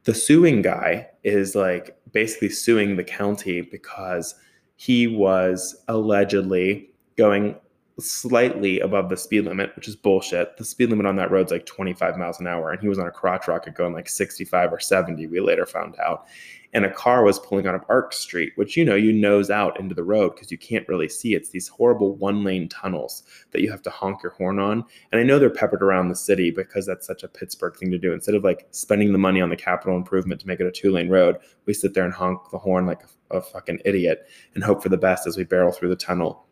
The 0.04 0.14
suing 0.14 0.62
guy 0.62 1.09
is 1.23 1.54
like 1.54 1.97
basically 2.12 2.49
suing 2.49 2.97
the 2.97 3.04
county 3.04 3.61
because 3.61 4.35
he 4.76 5.07
was 5.07 5.83
allegedly 5.88 6.90
going 7.16 7.57
slightly 8.00 8.80
above 8.80 9.09
the 9.09 9.16
speed 9.16 9.42
limit, 9.42 9.75
which 9.75 9.88
is 9.88 9.97
bullshit. 9.97 10.57
The 10.57 10.64
speed 10.64 10.90
limit 10.90 11.07
on 11.07 11.16
that 11.16 11.30
road's 11.30 11.50
like 11.50 11.66
25 11.66 12.16
miles 12.16 12.38
an 12.38 12.47
hour, 12.47 12.71
and 12.71 12.80
he 12.80 12.88
was 12.88 12.99
on 12.99 13.07
a 13.07 13.11
crotch 13.11 13.49
rocket 13.49 13.75
going 13.75 13.92
like 13.92 14.09
65 14.09 14.73
or 14.73 14.78
70, 14.78 15.26
we 15.26 15.40
later 15.40 15.66
found 15.66 15.97
out. 15.99 16.26
And 16.73 16.85
a 16.85 16.90
car 16.90 17.25
was 17.25 17.40
pulling 17.40 17.66
out 17.66 17.75
of 17.75 17.85
Ark 17.88 18.12
Street, 18.12 18.52
which 18.54 18.76
you 18.76 18.85
know 18.85 18.95
you 18.95 19.12
nose 19.12 19.50
out 19.50 19.80
into 19.80 19.95
the 19.95 20.04
road 20.04 20.35
because 20.35 20.52
you 20.52 20.59
can't 20.59 20.87
really 20.88 21.09
see. 21.09 21.35
It's 21.35 21.50
these 21.50 21.66
horrible 21.66 22.14
one 22.14 22.45
lane 22.45 22.69
tunnels 22.69 23.25
that 23.50 23.61
you 23.61 23.71
have 23.73 23.83
to 23.83 23.90
honk 23.90 24.23
your 24.23 24.33
horn 24.33 24.61
on. 24.61 24.85
And 25.11 25.21
I 25.21 25.25
know 25.25 25.40
they're 25.40 25.50
peppered 25.50 25.83
around 25.83 26.09
the 26.09 26.14
city 26.14 26.52
because 26.52 26.87
that's 26.87 27.07
such 27.07 27.25
a 27.25 27.28
Pittsburgh 27.28 27.76
thing 27.76 27.90
to 27.90 27.99
do. 27.99 28.12
Instead 28.12 28.37
of 28.37 28.45
like 28.45 28.69
spending 28.71 29.11
the 29.11 29.19
money 29.19 29.40
on 29.40 29.50
the 29.50 29.57
capital 29.57 29.97
improvement 29.97 30.40
to 30.42 30.47
make 30.47 30.61
it 30.61 30.66
a 30.66 30.71
two 30.71 30.92
lane 30.92 31.09
road, 31.09 31.38
we 31.66 31.75
sit 31.75 31.95
there 31.95 32.04
and 32.04 32.14
honk 32.14 32.38
the 32.52 32.59
horn 32.59 32.87
like 32.87 33.02
a, 33.30 33.38
a 33.38 33.40
fucking 33.40 33.80
idiot 33.85 34.28
and 34.54 34.62
hope 34.62 34.80
for 34.80 34.90
the 34.90 34.97
best 34.97 35.26
as 35.26 35.37
we 35.37 35.42
barrel 35.42 35.73
through 35.73 35.88
the 35.88 35.97
tunnel 35.97 36.47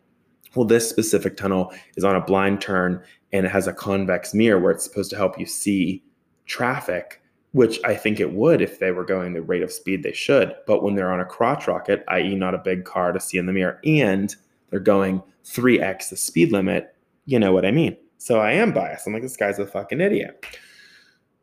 well, 0.55 0.65
this 0.65 0.89
specific 0.89 1.37
tunnel 1.37 1.73
is 1.95 2.03
on 2.03 2.15
a 2.15 2.21
blind 2.21 2.61
turn 2.61 3.03
and 3.31 3.45
it 3.45 3.49
has 3.49 3.67
a 3.67 3.73
convex 3.73 4.33
mirror 4.33 4.59
where 4.59 4.71
it's 4.71 4.83
supposed 4.83 5.09
to 5.11 5.15
help 5.15 5.39
you 5.39 5.45
see 5.45 6.03
traffic, 6.45 7.21
which 7.51 7.79
I 7.83 7.95
think 7.95 8.19
it 8.19 8.33
would 8.33 8.61
if 8.61 8.79
they 8.79 8.91
were 8.91 9.05
going 9.05 9.33
the 9.33 9.41
rate 9.41 9.61
of 9.61 9.71
speed 9.71 10.03
they 10.03 10.13
should. 10.13 10.55
But 10.65 10.83
when 10.83 10.95
they're 10.95 11.13
on 11.13 11.19
a 11.19 11.25
crotch 11.25 11.67
rocket, 11.67 12.03
i.e., 12.07 12.35
not 12.35 12.55
a 12.55 12.59
big 12.59 12.85
car 12.85 13.11
to 13.11 13.19
see 13.19 13.37
in 13.37 13.45
the 13.45 13.53
mirror, 13.53 13.79
and 13.85 14.35
they're 14.69 14.79
going 14.79 15.21
3x 15.45 16.09
the 16.09 16.17
speed 16.17 16.51
limit, 16.51 16.95
you 17.25 17.39
know 17.39 17.51
what 17.51 17.65
I 17.65 17.71
mean. 17.71 17.95
So 18.17 18.39
I 18.39 18.51
am 18.53 18.73
biased. 18.73 19.07
I'm 19.07 19.13
like, 19.13 19.21
this 19.21 19.37
guy's 19.37 19.59
a 19.59 19.65
fucking 19.65 20.01
idiot. 20.01 20.45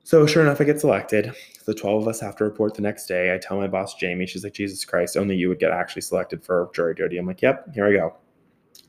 So 0.05 0.27
sure 0.27 0.43
enough, 0.43 0.61
I 0.61 0.65
get 0.65 0.81
selected. 0.81 1.33
The 1.65 1.75
12 1.75 2.03
of 2.03 2.09
us 2.09 2.21
have 2.21 2.37
to 2.37 2.45
report 2.45 2.75
the 2.75 2.83
next 2.83 3.07
day. 3.07 3.35
I 3.35 3.39
tell 3.39 3.57
my 3.57 3.67
boss, 3.67 3.95
Jamie, 3.95 4.27
she's 4.27 4.45
like, 4.45 4.53
Jesus 4.53 4.85
Christ, 4.85 5.17
only 5.17 5.37
you 5.37 5.49
would 5.49 5.59
get 5.59 5.73
actually 5.73 6.03
selected 6.03 6.45
for 6.45 6.71
jury 6.75 6.95
duty. 6.95 7.19
I'm 7.19 7.27
like, 7.27 7.43
yep, 7.43 7.67
here 7.75 7.87
I 7.87 7.93
go. 7.93 8.17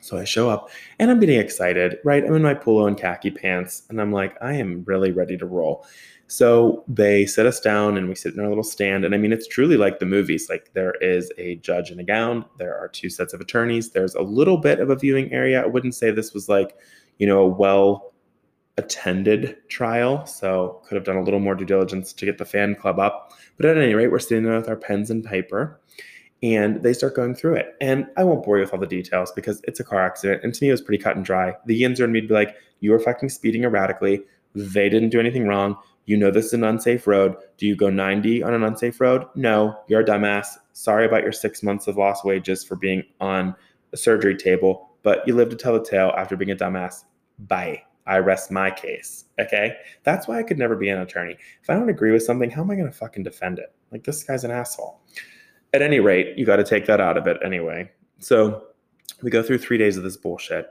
So 0.08 0.18
I 0.18 0.24
show 0.24 0.50
up 0.50 0.70
and 1.00 1.12
I'm 1.12 1.20
getting 1.20 1.38
excited, 1.38 1.98
right? 2.06 2.24
I'm 2.24 2.34
in 2.34 2.42
my 2.42 2.54
polo 2.54 2.88
and 2.88 2.98
khaki 2.98 3.30
pants 3.30 3.84
and 3.90 4.00
I'm 4.00 4.14
like, 4.14 4.38
I 4.42 4.54
am 4.54 4.86
really 4.86 5.12
ready 5.12 5.38
to 5.38 5.46
roll. 5.46 5.86
So 6.28 6.86
they 6.88 7.26
set 7.26 7.46
us 7.46 7.60
down 7.60 7.98
and 7.98 8.08
we 8.08 8.16
sit 8.16 8.34
in 8.34 8.40
our 8.40 8.48
little 8.48 8.64
stand. 8.64 9.04
And 9.04 9.14
I 9.14 9.18
mean, 9.18 9.34
it's 9.34 9.48
truly 9.48 9.76
like 9.76 10.00
the 10.00 10.06
movies. 10.06 10.48
Like 10.50 10.72
there 10.74 10.94
is 11.02 11.30
a 11.38 11.56
judge 11.58 11.92
in 11.92 12.00
a 12.00 12.06
gown, 12.06 12.46
there 12.58 12.78
are 12.78 12.88
two 12.88 13.10
sets 13.10 13.34
of 13.34 13.42
attorneys, 13.42 13.90
there's 13.90 14.16
a 14.16 14.22
little 14.22 14.58
bit 14.58 14.80
of 14.80 14.90
a 14.90 14.96
viewing 14.96 15.30
area. 15.34 15.62
I 15.62 15.66
wouldn't 15.66 15.94
say 15.96 16.12
this 16.12 16.34
was 16.34 16.48
like, 16.48 16.78
you 17.18 17.28
know, 17.28 17.42
a 17.42 17.48
well 17.48 18.14
attended 18.78 19.58
trial. 19.68 20.26
So 20.26 20.82
could 20.88 20.96
have 20.96 21.04
done 21.04 21.18
a 21.18 21.24
little 21.24 21.42
more 21.42 21.56
due 21.56 21.66
diligence 21.66 22.14
to 22.14 22.26
get 22.26 22.38
the 22.38 22.46
fan 22.46 22.76
club 22.76 22.98
up. 22.98 23.34
But 23.58 23.66
at 23.66 23.78
any 23.78 23.94
rate, 23.94 24.12
we're 24.12 24.20
sitting 24.20 24.46
there 24.46 24.56
with 24.56 24.70
our 24.70 24.78
pens 24.78 25.10
and 25.10 25.26
paper 25.26 25.82
and 26.44 26.84
they 26.84 26.94
start 26.94 27.16
going 27.16 27.36
through 27.36 27.56
it. 27.56 27.76
And 27.82 28.08
I 28.16 28.24
won't 28.24 28.44
bore 28.44 28.58
you 28.58 28.64
with 28.64 28.74
all 28.74 28.80
the 28.80 28.88
details 28.88 29.32
because 29.32 29.62
it's 29.64 29.80
a 29.80 29.84
car 29.84 30.06
accident. 30.06 30.44
And 30.44 30.54
to 30.54 30.64
me, 30.64 30.70
it 30.70 30.72
was 30.72 30.82
pretty 30.82 31.02
cut 31.02 31.16
and 31.16 31.26
dry. 31.26 31.56
The 31.66 31.82
Yinzer 31.82 32.04
and 32.04 32.14
me'd 32.14 32.28
be 32.28 32.34
like, 32.34 32.56
you 32.80 32.92
were 32.92 33.00
fucking 33.00 33.30
speeding 33.30 33.64
erratically. 33.64 34.24
They 34.54 34.90
didn't 34.90 35.10
do 35.10 35.20
anything 35.20 35.48
wrong. 35.48 35.78
You 36.06 36.16
know 36.16 36.32
this 36.32 36.48
is 36.48 36.54
an 36.54 36.64
unsafe 36.64 37.08
road. 37.08 37.36
Do 37.58 37.66
you 37.66 37.76
go 37.76 37.90
90 37.90 38.44
on 38.44 38.54
an 38.54 38.64
unsafe 38.64 39.02
road? 39.02 39.26
No, 39.36 39.78
you're 39.88 40.02
a 40.02 40.06
dumbass. 40.06 40.48
Sorry 40.74 41.06
about 41.06 41.24
your 41.24 41.34
six 41.34 41.64
months 41.64 41.88
of 41.88 41.98
lost 41.98 42.24
wages 42.24 42.64
for 42.64 42.76
being 42.76 43.04
on 43.20 43.56
a 43.92 43.98
surgery 43.98 44.38
table, 44.38 44.92
but 45.04 45.28
you 45.28 45.36
live 45.36 45.50
to 45.50 45.56
tell 45.56 45.74
the 45.74 45.84
tale 45.84 46.14
after 46.18 46.38
being 46.38 46.52
a 46.52 46.56
dumbass. 46.56 47.04
Bye. 47.40 47.84
I 48.06 48.20
rest 48.20 48.52
my 48.52 48.72
case. 48.72 49.26
Okay? 49.38 49.76
That's 50.04 50.30
why 50.30 50.40
I 50.40 50.44
could 50.44 50.58
never 50.58 50.78
be 50.78 50.88
an 50.88 51.00
attorney. 51.00 51.36
If 51.62 51.70
I 51.70 51.74
don't 51.74 51.90
agree 51.90 52.14
with 52.14 52.24
something, 52.24 52.50
how 52.50 52.62
am 52.62 52.72
I 52.72 52.76
going 52.76 52.90
to 52.90 52.98
fucking 52.98 53.24
defend 53.24 53.60
it? 53.60 53.74
Like, 53.92 54.06
this 54.06 54.24
guy's 54.24 54.46
an 54.46 54.52
asshole 54.52 55.02
at 55.74 55.82
any 55.82 56.00
rate, 56.00 56.38
you 56.38 56.46
got 56.46 56.58
to 56.58 56.64
take 56.64 56.86
that 56.86 57.02
out 57.02 57.18
of 57.18 57.28
it 57.28 57.38
anyway. 57.44 57.90
So 58.20 58.68
we 59.22 59.32
go 59.32 59.44
through 59.44 59.60
three 59.60 59.78
days 59.78 59.98
of 59.98 60.04
this 60.04 60.18
bullshit. 60.18 60.70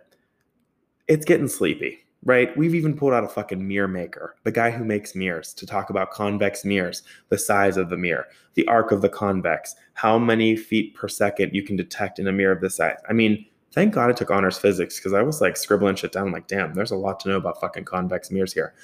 It's 1.08 1.24
getting 1.24 1.48
sleepy, 1.48 2.04
right? 2.24 2.56
We've 2.56 2.74
even 2.74 2.96
pulled 2.96 3.12
out 3.12 3.24
a 3.24 3.28
fucking 3.28 3.66
mirror 3.66 3.88
maker, 3.88 4.36
the 4.42 4.52
guy 4.52 4.70
who 4.70 4.84
makes 4.84 5.14
mirrors, 5.14 5.54
to 5.54 5.66
talk 5.66 5.90
about 5.90 6.10
convex 6.10 6.64
mirrors, 6.64 7.02
the 7.28 7.38
size 7.38 7.76
of 7.76 7.90
the 7.90 7.96
mirror, 7.96 8.26
the 8.54 8.66
arc 8.66 8.90
of 8.90 9.02
the 9.02 9.08
convex, 9.08 9.76
how 9.94 10.18
many 10.18 10.56
feet 10.56 10.94
per 10.94 11.08
second 11.08 11.54
you 11.54 11.62
can 11.62 11.76
detect 11.76 12.18
in 12.18 12.26
a 12.26 12.32
mirror 12.32 12.52
of 12.52 12.60
this 12.60 12.76
size. 12.76 12.98
I 13.08 13.12
mean, 13.12 13.46
thank 13.72 13.94
God 13.94 14.10
I 14.10 14.12
took 14.14 14.30
honors 14.30 14.58
physics 14.58 14.98
because 14.98 15.12
I 15.12 15.22
was 15.22 15.40
like 15.40 15.56
scribbling 15.56 15.96
shit 15.96 16.12
down. 16.12 16.28
I'm 16.28 16.32
like, 16.32 16.48
damn, 16.48 16.74
there's 16.74 16.90
a 16.90 16.96
lot 16.96 17.20
to 17.20 17.28
know 17.28 17.36
about 17.36 17.60
fucking 17.60 17.84
convex 17.84 18.30
mirrors 18.30 18.52
here. 18.52 18.74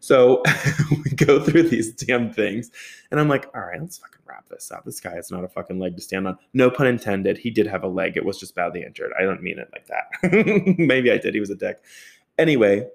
So 0.00 0.42
we 1.04 1.10
go 1.10 1.42
through 1.42 1.64
these 1.64 1.92
damn 1.92 2.32
things, 2.32 2.70
and 3.10 3.20
I'm 3.20 3.28
like, 3.28 3.46
all 3.54 3.62
right, 3.62 3.80
let's 3.80 3.98
fucking 3.98 4.17
wrap 4.28 4.48
this 4.48 4.70
up. 4.70 4.84
This 4.84 5.00
guy 5.00 5.14
has 5.14 5.30
not 5.30 5.44
a 5.44 5.48
fucking 5.48 5.78
leg 5.78 5.96
to 5.96 6.02
stand 6.02 6.26
on. 6.28 6.38
No 6.52 6.70
pun 6.70 6.86
intended. 6.86 7.38
He 7.38 7.50
did 7.50 7.66
have 7.66 7.84
a 7.84 7.88
leg. 7.88 8.16
It 8.16 8.24
was 8.24 8.38
just 8.38 8.54
badly 8.54 8.84
injured. 8.84 9.12
I 9.18 9.22
don't 9.22 9.42
mean 9.42 9.58
it 9.58 9.70
like 9.72 9.86
that. 9.86 10.76
Maybe 10.78 11.10
I 11.10 11.18
did. 11.18 11.34
He 11.34 11.40
was 11.40 11.50
a 11.50 11.54
dick. 11.54 11.78
Anyway, 12.38 12.86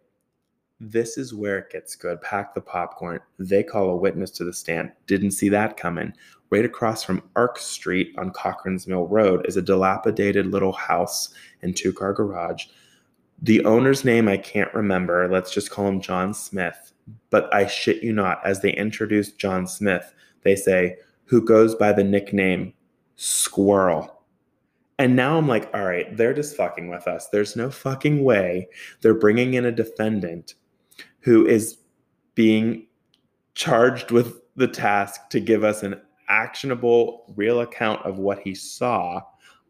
this 0.80 1.18
is 1.18 1.34
where 1.34 1.58
it 1.58 1.72
gets 1.72 1.96
good. 1.96 2.22
Pack 2.22 2.54
the 2.54 2.62
popcorn. 2.62 3.20
They 3.40 3.64
call 3.64 3.90
a 3.90 3.96
witness 3.96 4.32
to 4.32 4.44
the 4.44 4.54
stand. 4.54 4.92
Didn't 5.08 5.32
see 5.32 5.50
that 5.50 5.78
coming. 5.78 6.14
Right 6.50 6.66
across 6.66 7.04
from 7.04 7.24
Ark 7.36 7.58
Street 7.58 8.14
on 8.18 8.32
Cochran's 8.32 8.88
Mill 8.88 9.08
Road 9.08 9.46
is 9.48 9.58
a 9.58 9.62
dilapidated 9.62 10.48
little 10.48 10.74
house 10.74 11.34
and 11.62 11.76
two 11.76 11.92
car 11.92 12.14
garage. 12.14 12.66
The 13.42 13.66
owner's 13.66 14.06
name 14.06 14.28
I 14.28 14.38
can't 14.38 14.74
remember. 14.74 15.28
Let's 15.28 15.52
just 15.52 15.72
call 15.72 15.88
him 15.88 16.00
John 16.00 16.34
Smith 16.34 16.94
but 17.30 17.54
I 17.54 17.68
shit 17.68 18.04
you 18.04 18.14
not, 18.14 18.42
as 18.46 18.62
they 18.62 18.72
introduce 18.72 19.32
John 19.32 19.68
Smith, 19.68 20.14
they 20.44 20.56
say, 20.56 20.98
who 21.26 21.44
goes 21.44 21.76
by 21.76 21.94
the 21.94 22.04
nickname 22.04 22.74
Squirrel. 23.16 24.22
And 25.00 25.16
now 25.16 25.38
I'm 25.38 25.48
like, 25.48 25.70
all 25.74 25.86
right, 25.86 26.16
they're 26.16 26.34
just 26.34 26.56
fucking 26.56 26.90
with 26.90 27.08
us. 27.08 27.28
There's 27.30 27.56
no 27.56 27.70
fucking 27.70 28.24
way 28.24 28.68
they're 29.02 29.14
bringing 29.14 29.56
in 29.56 29.66
a 29.66 29.72
defendant 29.72 30.56
who 31.20 31.46
is 31.46 31.78
being 32.36 32.88
charged 33.56 34.12
with 34.12 34.42
the 34.56 34.68
task 34.68 35.30
to 35.30 35.40
give 35.40 35.64
us 35.64 35.84
an 35.84 36.00
actionable, 36.30 37.34
real 37.36 37.62
account 37.62 38.02
of 38.06 38.20
what 38.20 38.40
he 38.40 38.54
saw 38.54 39.22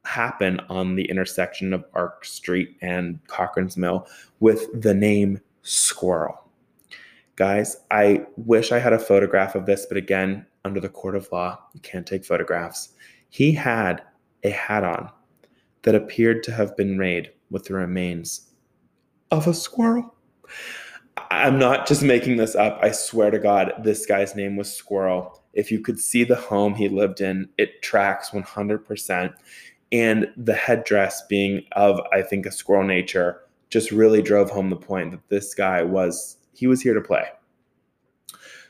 happen 0.05 0.59
on 0.69 0.95
the 0.95 1.05
intersection 1.05 1.73
of 1.73 1.85
Ark 1.93 2.25
Street 2.25 2.77
and 2.81 3.19
Cochran's 3.27 3.77
Mill 3.77 4.05
with 4.39 4.67
the 4.81 4.93
name 4.93 5.39
Squirrel. 5.61 6.42
Guys, 7.35 7.77
I 7.89 8.25
wish 8.37 8.71
I 8.71 8.79
had 8.79 8.93
a 8.93 8.99
photograph 8.99 9.55
of 9.55 9.65
this, 9.65 9.85
but 9.87 9.97
again, 9.97 10.45
under 10.65 10.79
the 10.79 10.89
court 10.89 11.15
of 11.15 11.31
law, 11.31 11.59
you 11.73 11.79
can't 11.81 12.05
take 12.05 12.23
photographs. 12.25 12.89
He 13.29 13.51
had 13.51 14.03
a 14.43 14.51
hat 14.51 14.83
on 14.83 15.09
that 15.81 15.95
appeared 15.95 16.43
to 16.43 16.51
have 16.51 16.77
been 16.77 16.97
made 16.97 17.31
with 17.49 17.65
the 17.65 17.73
remains 17.73 18.51
of 19.31 19.47
a 19.47 19.53
squirrel. 19.53 20.13
I'm 21.31 21.57
not 21.57 21.87
just 21.87 22.03
making 22.03 22.37
this 22.37 22.55
up. 22.55 22.79
I 22.81 22.91
swear 22.91 23.31
to 23.31 23.39
God, 23.39 23.73
this 23.83 24.05
guy's 24.05 24.35
name 24.35 24.55
was 24.55 24.71
Squirrel. 24.71 25.43
If 25.53 25.71
you 25.71 25.79
could 25.79 25.99
see 25.99 26.23
the 26.23 26.35
home 26.35 26.73
he 26.73 26.87
lived 26.89 27.21
in, 27.21 27.49
it 27.57 27.81
tracks 27.81 28.29
100%. 28.29 29.33
And 29.91 30.27
the 30.37 30.53
headdress 30.53 31.23
being 31.27 31.65
of, 31.73 31.99
I 32.11 32.21
think, 32.21 32.45
a 32.45 32.51
squirrel 32.51 32.83
nature 32.83 33.41
just 33.69 33.91
really 33.91 34.21
drove 34.21 34.49
home 34.49 34.69
the 34.69 34.75
point 34.75 35.11
that 35.11 35.27
this 35.29 35.53
guy 35.53 35.83
was 35.83 36.37
he 36.53 36.67
was 36.67 36.81
here 36.81 36.93
to 36.93 37.01
play. 37.01 37.25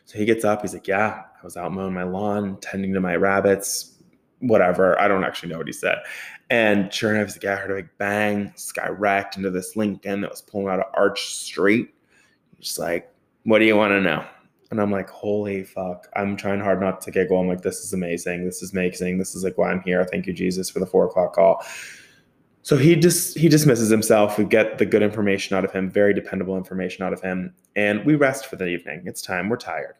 So 0.05 0.17
he 0.17 0.25
gets 0.25 0.43
up. 0.45 0.61
He's 0.61 0.73
like, 0.73 0.87
Yeah, 0.87 1.23
I 1.41 1.43
was 1.43 1.57
out 1.57 1.71
mowing 1.71 1.93
my 1.93 2.03
lawn, 2.03 2.57
tending 2.61 2.93
to 2.93 3.01
my 3.01 3.15
rabbits, 3.15 3.97
whatever. 4.39 4.99
I 4.99 5.07
don't 5.07 5.23
actually 5.23 5.49
know 5.49 5.57
what 5.57 5.67
he 5.67 5.73
said. 5.73 5.99
And 6.49 6.93
sure 6.93 7.15
enough, 7.15 7.27
he's 7.27 7.35
like, 7.35 7.43
Yeah, 7.43 7.53
I 7.53 7.57
heard 7.57 7.71
a 7.71 7.75
big 7.75 7.89
bang. 7.97 8.53
Wrecked 8.89 9.37
into 9.37 9.49
this 9.49 9.75
Lincoln 9.75 10.21
that 10.21 10.29
was 10.29 10.41
pulling 10.41 10.67
out 10.67 10.79
of 10.79 10.85
Arch 10.93 11.33
Street. 11.33 11.93
Just 12.59 12.79
like, 12.79 13.11
What 13.43 13.59
do 13.59 13.65
you 13.65 13.75
want 13.75 13.91
to 13.91 14.01
know? 14.01 14.25
And 14.71 14.81
I'm 14.81 14.91
like, 14.91 15.09
Holy 15.09 15.63
fuck. 15.63 16.07
I'm 16.15 16.35
trying 16.35 16.59
hard 16.59 16.81
not 16.81 17.01
to 17.01 17.11
giggle. 17.11 17.39
I'm 17.39 17.47
like, 17.47 17.61
This 17.61 17.79
is 17.79 17.93
amazing. 17.93 18.45
This 18.45 18.61
is 18.61 18.73
amazing. 18.73 19.17
This 19.17 19.35
is 19.35 19.43
like 19.43 19.57
why 19.57 19.71
I'm 19.71 19.81
here. 19.81 20.03
Thank 20.05 20.27
you, 20.27 20.33
Jesus, 20.33 20.69
for 20.69 20.79
the 20.79 20.85
four 20.85 21.05
o'clock 21.05 21.33
call. 21.33 21.63
So 22.63 22.77
he 22.77 22.95
just 22.95 23.37
he 23.37 23.49
dismisses 23.49 23.89
himself. 23.89 24.37
We 24.37 24.45
get 24.45 24.77
the 24.77 24.85
good 24.85 25.03
information 25.03 25.55
out 25.55 25.65
of 25.65 25.71
him, 25.71 25.89
very 25.91 26.13
dependable 26.13 26.57
information 26.57 27.03
out 27.03 27.11
of 27.13 27.21
him, 27.21 27.53
and 27.75 28.03
we 28.05 28.15
rest 28.15 28.45
for 28.47 28.55
the 28.55 28.67
evening. 28.67 29.03
It's 29.05 29.21
time. 29.21 29.49
We're 29.49 29.57
tired. 29.57 29.95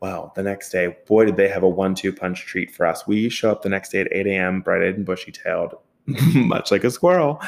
Well, 0.00 0.32
The 0.36 0.42
next 0.42 0.70
day, 0.70 0.96
boy, 1.06 1.24
did 1.24 1.36
they 1.36 1.48
have 1.48 1.62
a 1.62 1.68
one-two 1.68 2.12
punch 2.12 2.44
treat 2.44 2.70
for 2.70 2.84
us. 2.84 3.06
We 3.06 3.30
show 3.30 3.50
up 3.50 3.62
the 3.62 3.70
next 3.70 3.92
day 3.92 4.02
at 4.02 4.12
8 4.12 4.26
a.m., 4.26 4.60
bright-eyed 4.60 4.94
and 4.94 5.06
bushy-tailed, 5.06 5.74
much 6.34 6.70
like 6.70 6.84
a 6.84 6.90
squirrel, 6.90 7.40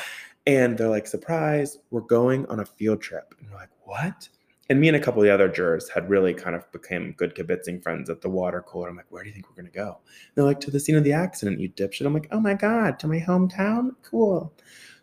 and 0.47 0.78
they're 0.78 0.88
like, 0.88 1.07
"Surprise! 1.07 1.78
We're 1.90 2.00
going 2.00 2.47
on 2.47 2.61
a 2.61 2.64
field 2.64 3.02
trip." 3.02 3.35
And 3.38 3.50
we're 3.50 3.59
like, 3.59 3.71
"What?" 3.85 4.28
And 4.70 4.80
me 4.80 4.88
and 4.88 4.96
a 4.96 5.00
couple 5.00 5.22
of 5.22 5.26
the 5.26 5.32
other 5.32 5.48
jurors 5.48 5.88
had 5.88 6.10
really 6.10 6.34
kind 6.34 6.54
of 6.54 6.70
became 6.72 7.12
good 7.12 7.34
kibitzing 7.34 7.82
friends 7.82 8.10
at 8.10 8.20
the 8.20 8.28
water 8.28 8.62
cooler. 8.62 8.88
I'm 8.88 8.96
like, 8.96 9.10
where 9.10 9.22
do 9.22 9.28
you 9.28 9.34
think 9.34 9.48
we're 9.48 9.56
gonna 9.56 9.70
go? 9.70 9.98
And 10.06 10.32
they're 10.34 10.44
like, 10.44 10.60
to 10.60 10.70
the 10.70 10.80
scene 10.80 10.96
of 10.96 11.04
the 11.04 11.12
accident, 11.12 11.60
you 11.60 11.70
dipshit. 11.70 12.04
I'm 12.04 12.14
like, 12.14 12.28
oh 12.30 12.40
my 12.40 12.54
god, 12.54 12.98
to 13.00 13.08
my 13.08 13.20
hometown, 13.20 13.92
cool. 14.02 14.52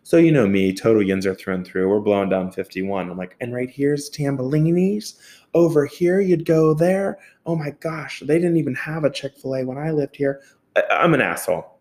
So 0.04 0.18
you 0.18 0.30
know 0.30 0.46
me, 0.46 0.72
total 0.72 1.02
yinzer 1.02 1.36
through 1.36 1.54
and 1.54 1.66
through. 1.66 1.88
We're 1.88 1.98
blowing 1.98 2.28
down 2.28 2.52
51. 2.52 3.10
I'm 3.10 3.18
like, 3.18 3.34
and 3.40 3.52
right 3.52 3.68
here's 3.68 4.08
Tambellini's. 4.08 5.18
Over 5.52 5.84
here, 5.84 6.20
you'd 6.20 6.44
go 6.44 6.74
there. 6.74 7.18
Oh 7.44 7.56
my 7.56 7.70
gosh, 7.80 8.22
they 8.24 8.38
didn't 8.38 8.58
even 8.58 8.74
have 8.76 9.02
a 9.02 9.10
Chick 9.10 9.36
Fil 9.36 9.56
A 9.56 9.64
when 9.64 9.78
I 9.78 9.90
lived 9.90 10.14
here. 10.14 10.42
I, 10.76 10.84
I'm 10.90 11.12
an 11.14 11.20
asshole. 11.20 11.80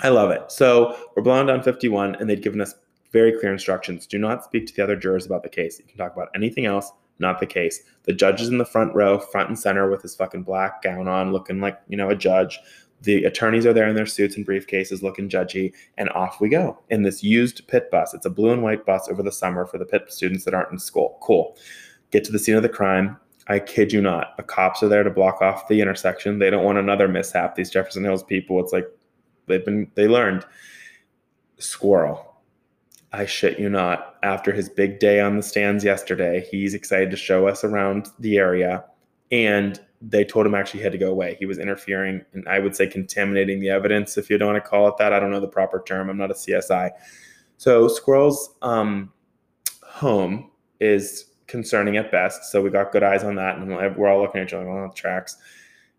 I 0.00 0.08
love 0.08 0.30
it. 0.30 0.50
So 0.50 0.96
we're 1.14 1.22
blowing 1.22 1.48
down 1.48 1.62
51, 1.62 2.14
and 2.14 2.30
they'd 2.30 2.42
given 2.42 2.62
us 2.62 2.74
very 3.12 3.38
clear 3.38 3.52
instructions: 3.52 4.06
do 4.06 4.18
not 4.18 4.42
speak 4.42 4.66
to 4.68 4.74
the 4.74 4.82
other 4.82 4.96
jurors 4.96 5.26
about 5.26 5.42
the 5.42 5.50
case. 5.50 5.78
You 5.78 5.84
can 5.84 5.98
talk 5.98 6.14
about 6.14 6.28
anything 6.34 6.64
else 6.64 6.92
not 7.18 7.40
the 7.40 7.46
case. 7.46 7.82
The 8.04 8.12
judge 8.12 8.40
is 8.40 8.48
in 8.48 8.58
the 8.58 8.64
front 8.64 8.94
row, 8.94 9.18
front 9.18 9.48
and 9.48 9.58
center, 9.58 9.90
with 9.90 10.02
his 10.02 10.14
fucking 10.14 10.42
black 10.42 10.82
gown 10.82 11.08
on, 11.08 11.32
looking 11.32 11.60
like, 11.60 11.80
you 11.88 11.96
know, 11.96 12.10
a 12.10 12.16
judge. 12.16 12.58
The 13.02 13.24
attorneys 13.24 13.66
are 13.66 13.72
there 13.72 13.88
in 13.88 13.94
their 13.94 14.06
suits 14.06 14.36
and 14.36 14.46
briefcases, 14.46 15.02
looking 15.02 15.28
judgy, 15.28 15.72
and 15.98 16.08
off 16.10 16.40
we 16.40 16.48
go 16.48 16.78
in 16.90 17.02
this 17.02 17.22
used 17.22 17.66
Pitt 17.68 17.90
bus. 17.90 18.14
It's 18.14 18.26
a 18.26 18.30
blue 18.30 18.52
and 18.52 18.62
white 18.62 18.86
bus 18.86 19.08
over 19.08 19.22
the 19.22 19.32
summer 19.32 19.66
for 19.66 19.78
the 19.78 19.84
Pitt 19.84 20.12
students 20.12 20.44
that 20.44 20.54
aren't 20.54 20.72
in 20.72 20.78
school. 20.78 21.18
Cool. 21.20 21.56
Get 22.10 22.24
to 22.24 22.32
the 22.32 22.38
scene 22.38 22.56
of 22.56 22.62
the 22.62 22.68
crime. 22.68 23.16
I 23.48 23.58
kid 23.60 23.92
you 23.92 24.00
not. 24.00 24.36
The 24.36 24.42
cops 24.42 24.82
are 24.82 24.88
there 24.88 25.04
to 25.04 25.10
block 25.10 25.40
off 25.40 25.68
the 25.68 25.80
intersection. 25.80 26.38
They 26.38 26.50
don't 26.50 26.64
want 26.64 26.78
another 26.78 27.06
mishap. 27.06 27.54
These 27.54 27.70
Jefferson 27.70 28.02
Hills 28.02 28.22
people, 28.22 28.60
it's 28.60 28.72
like 28.72 28.88
they've 29.46 29.64
been, 29.64 29.90
they 29.94 30.08
learned. 30.08 30.44
Squirrel 31.58 32.25
I 33.12 33.26
shit 33.26 33.58
you 33.58 33.68
not, 33.68 34.16
after 34.22 34.52
his 34.52 34.68
big 34.68 34.98
day 34.98 35.20
on 35.20 35.36
the 35.36 35.42
stands 35.42 35.84
yesterday, 35.84 36.46
he's 36.50 36.74
excited 36.74 37.10
to 37.10 37.16
show 37.16 37.46
us 37.46 37.64
around 37.64 38.08
the 38.18 38.38
area. 38.38 38.84
And 39.30 39.80
they 40.02 40.24
told 40.24 40.46
him 40.46 40.54
actually 40.54 40.80
he 40.80 40.84
had 40.84 40.92
to 40.92 40.98
go 40.98 41.10
away. 41.10 41.36
He 41.38 41.46
was 41.46 41.58
interfering 41.58 42.24
and 42.32 42.46
I 42.48 42.58
would 42.58 42.76
say 42.76 42.86
contaminating 42.86 43.60
the 43.60 43.70
evidence, 43.70 44.18
if 44.18 44.28
you 44.28 44.38
don't 44.38 44.52
want 44.52 44.62
to 44.62 44.68
call 44.68 44.88
it 44.88 44.96
that. 44.98 45.12
I 45.12 45.20
don't 45.20 45.30
know 45.30 45.40
the 45.40 45.48
proper 45.48 45.82
term. 45.86 46.10
I'm 46.10 46.18
not 46.18 46.30
a 46.30 46.34
CSI. 46.34 46.90
So 47.56 47.88
Squirrel's 47.88 48.54
um, 48.62 49.12
home 49.82 50.50
is 50.80 51.26
concerning 51.46 51.96
at 51.96 52.10
best. 52.10 52.44
So 52.50 52.60
we 52.60 52.70
got 52.70 52.92
good 52.92 53.02
eyes 53.02 53.24
on 53.24 53.36
that. 53.36 53.56
And 53.58 53.96
we're 53.96 54.08
all 54.08 54.20
looking 54.20 54.40
at 54.40 54.48
each 54.48 54.52
other 54.52 54.68
on 54.68 54.88
the 54.88 54.94
tracks. 54.94 55.36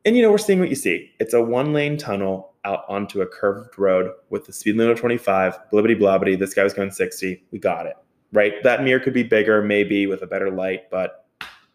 And 0.05 0.15
you 0.15 0.21
know, 0.21 0.31
we're 0.31 0.37
seeing 0.37 0.59
what 0.59 0.69
you 0.69 0.75
see. 0.75 1.11
It's 1.19 1.33
a 1.33 1.41
one 1.41 1.73
lane 1.73 1.97
tunnel 1.97 2.53
out 2.63 2.85
onto 2.87 3.21
a 3.21 3.27
curved 3.27 3.77
road 3.77 4.11
with 4.29 4.45
the 4.45 4.53
speed 4.53 4.75
limit 4.75 4.93
of 4.93 4.99
25, 4.99 5.57
blibbity 5.71 5.99
blobbity. 5.99 6.37
This 6.37 6.53
guy 6.53 6.63
was 6.63 6.73
going 6.73 6.91
60. 6.91 7.43
We 7.51 7.59
got 7.59 7.85
it. 7.85 7.95
Right? 8.33 8.61
That 8.63 8.83
mirror 8.83 8.99
could 8.99 9.13
be 9.13 9.23
bigger, 9.23 9.61
maybe 9.61 10.05
with 10.07 10.21
a 10.21 10.27
better 10.27 10.51
light, 10.51 10.89
but 10.91 11.25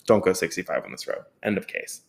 don't 0.06 0.24
go 0.24 0.32
65 0.32 0.84
on 0.84 0.90
this 0.90 1.06
road. 1.06 1.22
End 1.42 1.56
of 1.56 1.66
case. 1.66 2.02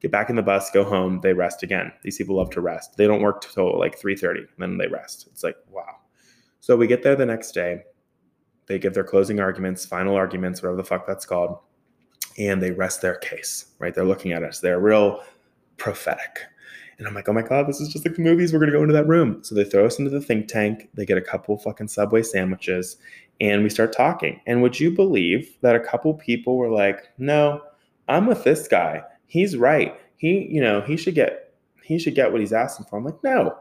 Get 0.00 0.10
back 0.10 0.28
in 0.28 0.36
the 0.36 0.42
bus, 0.42 0.70
go 0.70 0.84
home. 0.84 1.20
They 1.22 1.32
rest 1.32 1.62
again. 1.62 1.90
These 2.02 2.18
people 2.18 2.36
love 2.36 2.50
to 2.50 2.60
rest. 2.60 2.96
They 2.96 3.06
don't 3.06 3.22
work 3.22 3.40
till 3.40 3.78
like 3.78 3.98
3:30, 3.98 4.46
then 4.58 4.76
they 4.76 4.88
rest. 4.88 5.26
It's 5.32 5.42
like 5.42 5.56
wow. 5.70 5.96
So 6.60 6.76
we 6.76 6.86
get 6.86 7.02
there 7.02 7.16
the 7.16 7.24
next 7.24 7.52
day. 7.52 7.84
They 8.66 8.78
give 8.78 8.94
their 8.94 9.04
closing 9.04 9.40
arguments, 9.40 9.86
final 9.86 10.14
arguments, 10.14 10.60
whatever 10.60 10.76
the 10.76 10.84
fuck 10.84 11.06
that's 11.06 11.24
called, 11.24 11.58
and 12.36 12.62
they 12.62 12.72
rest 12.72 13.00
their 13.00 13.16
case. 13.16 13.72
Right? 13.78 13.94
They're 13.94 14.04
looking 14.04 14.32
at 14.32 14.42
us. 14.42 14.60
They're 14.60 14.80
real 14.80 15.22
prophetic. 15.76 16.40
And 16.98 17.06
I'm 17.06 17.14
like, 17.14 17.28
oh 17.28 17.32
my 17.32 17.42
God, 17.42 17.68
this 17.68 17.80
is 17.80 17.88
just 17.88 18.06
like 18.06 18.16
the 18.16 18.22
movies. 18.22 18.52
We're 18.52 18.58
going 18.58 18.70
to 18.70 18.76
go 18.76 18.82
into 18.82 18.94
that 18.94 19.06
room. 19.06 19.42
So 19.42 19.54
they 19.54 19.64
throw 19.64 19.84
us 19.84 19.98
into 19.98 20.10
the 20.10 20.20
think 20.20 20.48
tank. 20.48 20.88
They 20.94 21.04
get 21.04 21.18
a 21.18 21.22
couple 21.22 21.58
fucking 21.58 21.88
Subway 21.88 22.22
sandwiches 22.22 22.96
and 23.40 23.62
we 23.62 23.68
start 23.68 23.92
talking. 23.92 24.40
And 24.46 24.62
would 24.62 24.80
you 24.80 24.90
believe 24.90 25.56
that 25.60 25.76
a 25.76 25.80
couple 25.80 26.14
people 26.14 26.56
were 26.56 26.70
like, 26.70 27.08
no, 27.18 27.60
I'm 28.08 28.26
with 28.26 28.44
this 28.44 28.66
guy. 28.66 29.02
He's 29.26 29.56
right. 29.56 29.98
He, 30.16 30.48
you 30.50 30.60
know, 30.60 30.80
he 30.80 30.96
should 30.96 31.14
get, 31.14 31.52
he 31.82 31.98
should 31.98 32.14
get 32.14 32.32
what 32.32 32.40
he's 32.40 32.54
asking 32.54 32.86
for. 32.86 32.96
I'm 32.96 33.04
like, 33.04 33.22
no, 33.22 33.58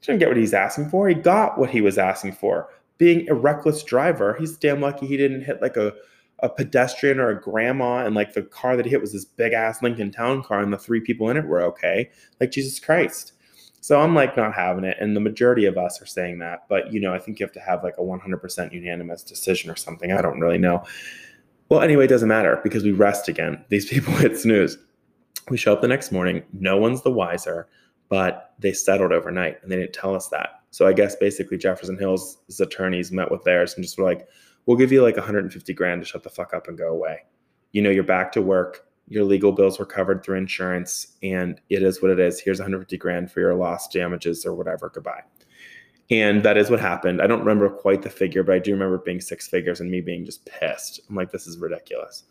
he 0.00 0.04
shouldn't 0.04 0.20
get 0.20 0.28
what 0.28 0.36
he's 0.36 0.52
asking 0.52 0.90
for. 0.90 1.08
He 1.08 1.14
got 1.14 1.56
what 1.56 1.70
he 1.70 1.80
was 1.80 1.96
asking 1.96 2.32
for. 2.32 2.68
Being 2.98 3.28
a 3.30 3.34
reckless 3.34 3.82
driver, 3.82 4.36
he's 4.38 4.58
damn 4.58 4.80
lucky 4.80 5.06
he 5.06 5.16
didn't 5.16 5.42
hit 5.42 5.62
like 5.62 5.78
a, 5.78 5.94
a 6.44 6.48
pedestrian 6.48 7.18
or 7.18 7.30
a 7.30 7.40
grandma 7.40 8.04
and 8.04 8.14
like 8.14 8.34
the 8.34 8.42
car 8.42 8.76
that 8.76 8.84
hit 8.84 9.00
was 9.00 9.14
this 9.14 9.24
big 9.24 9.54
ass 9.54 9.82
Lincoln 9.82 10.10
Town 10.10 10.42
car 10.42 10.60
and 10.60 10.70
the 10.70 10.78
three 10.78 11.00
people 11.00 11.30
in 11.30 11.38
it 11.38 11.46
were 11.46 11.62
okay. 11.62 12.10
Like 12.38 12.50
Jesus 12.50 12.78
Christ. 12.78 13.32
So 13.80 13.98
I'm 13.98 14.14
like 14.14 14.36
not 14.36 14.52
having 14.52 14.84
it. 14.84 14.98
And 15.00 15.16
the 15.16 15.20
majority 15.20 15.64
of 15.64 15.78
us 15.78 16.02
are 16.02 16.06
saying 16.06 16.40
that. 16.40 16.66
But 16.68 16.92
you 16.92 17.00
know, 17.00 17.14
I 17.14 17.18
think 17.18 17.40
you 17.40 17.46
have 17.46 17.54
to 17.54 17.60
have 17.60 17.82
like 17.82 17.94
a 17.96 18.02
100% 18.02 18.72
unanimous 18.72 19.22
decision 19.22 19.70
or 19.70 19.76
something. 19.76 20.12
I 20.12 20.20
don't 20.20 20.38
really 20.38 20.58
know. 20.58 20.84
Well, 21.70 21.80
anyway, 21.80 22.04
it 22.04 22.08
doesn't 22.08 22.28
matter 22.28 22.60
because 22.62 22.84
we 22.84 22.92
rest 22.92 23.26
again. 23.26 23.64
These 23.70 23.88
people 23.88 24.12
hit 24.12 24.38
snooze. 24.38 24.76
We 25.48 25.56
show 25.56 25.72
up 25.72 25.80
the 25.80 25.88
next 25.88 26.12
morning. 26.12 26.42
No 26.52 26.76
one's 26.76 27.00
the 27.00 27.10
wiser, 27.10 27.68
but 28.10 28.52
they 28.58 28.74
settled 28.74 29.12
overnight 29.12 29.62
and 29.62 29.72
they 29.72 29.76
didn't 29.76 29.94
tell 29.94 30.14
us 30.14 30.28
that. 30.28 30.60
So 30.72 30.86
I 30.86 30.92
guess 30.92 31.16
basically 31.16 31.56
Jefferson 31.56 31.98
Hills' 31.98 32.36
attorneys 32.60 33.12
met 33.12 33.30
with 33.30 33.44
theirs 33.44 33.74
and 33.74 33.82
just 33.82 33.96
were 33.96 34.04
like, 34.04 34.28
we'll 34.66 34.76
give 34.76 34.92
you 34.92 35.02
like 35.02 35.16
150 35.16 35.72
grand 35.74 36.02
to 36.02 36.06
shut 36.06 36.22
the 36.22 36.30
fuck 36.30 36.54
up 36.54 36.68
and 36.68 36.78
go 36.78 36.88
away. 36.88 37.20
You 37.72 37.82
know, 37.82 37.90
you're 37.90 38.02
back 38.02 38.32
to 38.32 38.42
work. 38.42 38.86
Your 39.08 39.24
legal 39.24 39.52
bills 39.52 39.78
were 39.78 39.84
covered 39.84 40.24
through 40.24 40.38
insurance, 40.38 41.18
and 41.22 41.60
it 41.68 41.82
is 41.82 42.00
what 42.00 42.10
it 42.10 42.18
is. 42.18 42.40
Here's 42.40 42.58
150 42.58 42.96
grand 42.96 43.30
for 43.30 43.40
your 43.40 43.54
lost 43.54 43.92
damages 43.92 44.46
or 44.46 44.54
whatever. 44.54 44.88
Goodbye. 44.88 45.22
And 46.10 46.42
that 46.42 46.56
is 46.56 46.70
what 46.70 46.80
happened. 46.80 47.20
I 47.20 47.26
don't 47.26 47.40
remember 47.40 47.68
quite 47.70 48.02
the 48.02 48.10
figure, 48.10 48.42
but 48.42 48.54
I 48.54 48.58
do 48.58 48.72
remember 48.72 48.98
being 48.98 49.20
six 49.20 49.48
figures 49.48 49.80
and 49.80 49.90
me 49.90 50.00
being 50.00 50.24
just 50.24 50.44
pissed. 50.46 51.00
I'm 51.08 51.16
like, 51.16 51.32
this 51.32 51.46
is 51.46 51.58
ridiculous. 51.58 52.24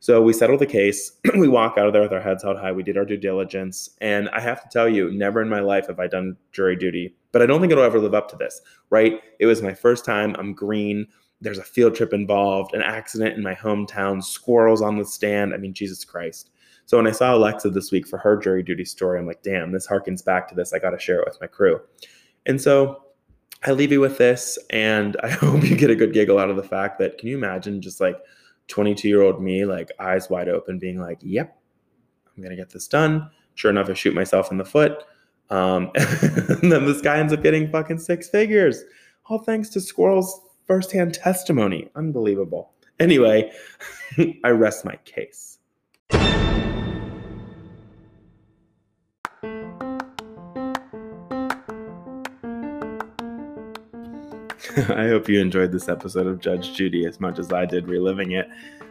So 0.00 0.20
we 0.20 0.34
settled 0.34 0.60
the 0.60 0.66
case. 0.66 1.12
we 1.38 1.48
walk 1.48 1.78
out 1.78 1.86
of 1.86 1.94
there 1.94 2.02
with 2.02 2.12
our 2.12 2.20
heads 2.20 2.42
held 2.42 2.58
high. 2.58 2.72
We 2.72 2.82
did 2.82 2.98
our 2.98 3.06
due 3.06 3.16
diligence. 3.16 3.88
And 4.02 4.28
I 4.30 4.40
have 4.40 4.62
to 4.62 4.68
tell 4.68 4.88
you, 4.88 5.10
never 5.10 5.40
in 5.40 5.48
my 5.48 5.60
life 5.60 5.86
have 5.86 5.98
I 5.98 6.06
done 6.06 6.36
jury 6.52 6.76
duty, 6.76 7.16
but 7.32 7.40
I 7.40 7.46
don't 7.46 7.60
think 7.60 7.72
it'll 7.72 7.84
ever 7.84 7.98
live 7.98 8.12
up 8.12 8.28
to 8.30 8.36
this, 8.36 8.60
right? 8.90 9.22
It 9.40 9.46
was 9.46 9.62
my 9.62 9.72
first 9.72 10.04
time. 10.04 10.36
I'm 10.38 10.52
green 10.52 11.06
there's 11.44 11.58
a 11.58 11.62
field 11.62 11.94
trip 11.94 12.14
involved, 12.14 12.74
an 12.74 12.82
accident 12.82 13.36
in 13.36 13.42
my 13.42 13.54
hometown, 13.54 14.24
squirrels 14.24 14.80
on 14.80 14.96
the 14.96 15.04
stand. 15.04 15.52
I 15.52 15.58
mean, 15.58 15.74
Jesus 15.74 16.04
Christ. 16.04 16.50
So 16.86 16.96
when 16.96 17.06
I 17.06 17.12
saw 17.12 17.34
Alexa 17.34 17.70
this 17.70 17.92
week 17.92 18.08
for 18.08 18.18
her 18.18 18.36
jury 18.36 18.62
duty 18.62 18.84
story, 18.84 19.18
I'm 19.18 19.26
like, 19.26 19.42
damn, 19.42 19.70
this 19.70 19.86
harkens 19.86 20.24
back 20.24 20.48
to 20.48 20.54
this. 20.54 20.72
I 20.72 20.78
got 20.78 20.90
to 20.90 20.98
share 20.98 21.20
it 21.20 21.26
with 21.26 21.40
my 21.40 21.46
crew. 21.46 21.80
And 22.46 22.60
so 22.60 23.04
I 23.62 23.72
leave 23.72 23.92
you 23.92 24.00
with 24.00 24.16
this, 24.16 24.58
and 24.70 25.16
I 25.22 25.28
hope 25.30 25.62
you 25.64 25.76
get 25.76 25.90
a 25.90 25.94
good 25.94 26.14
giggle 26.14 26.38
out 26.38 26.50
of 26.50 26.56
the 26.56 26.62
fact 26.62 26.98
that 26.98 27.18
can 27.18 27.28
you 27.28 27.36
imagine 27.36 27.82
just 27.82 28.00
like 28.00 28.16
22 28.68 29.06
year 29.06 29.22
old 29.22 29.42
me, 29.42 29.66
like 29.66 29.92
eyes 30.00 30.30
wide 30.30 30.48
open, 30.48 30.78
being 30.78 30.98
like, 30.98 31.18
yep, 31.20 31.58
I'm 32.34 32.42
going 32.42 32.56
to 32.56 32.60
get 32.60 32.70
this 32.70 32.88
done. 32.88 33.30
Sure 33.54 33.70
enough, 33.70 33.90
I 33.90 33.94
shoot 33.94 34.14
myself 34.14 34.50
in 34.50 34.56
the 34.56 34.64
foot. 34.64 35.04
Um, 35.50 35.90
and 35.94 36.72
then 36.72 36.86
this 36.86 37.02
guy 37.02 37.18
ends 37.18 37.34
up 37.34 37.42
getting 37.42 37.70
fucking 37.70 37.98
six 37.98 38.30
figures. 38.30 38.82
All 39.26 39.38
thanks 39.38 39.68
to 39.70 39.80
squirrels 39.80 40.40
firsthand 40.66 41.14
testimony. 41.14 41.90
Unbelievable. 41.94 42.72
Anyway, 43.00 43.50
I 44.44 44.50
rest 44.50 44.84
my 44.84 44.96
case. 45.04 45.58
I 54.76 55.06
hope 55.06 55.28
you 55.28 55.40
enjoyed 55.40 55.70
this 55.70 55.88
episode 55.88 56.26
of 56.26 56.40
Judge 56.40 56.74
Judy 56.74 57.06
as 57.06 57.20
much 57.20 57.38
as 57.38 57.52
I 57.52 57.64
did 57.64 57.86
reliving 57.86 58.32
it. 58.32 58.48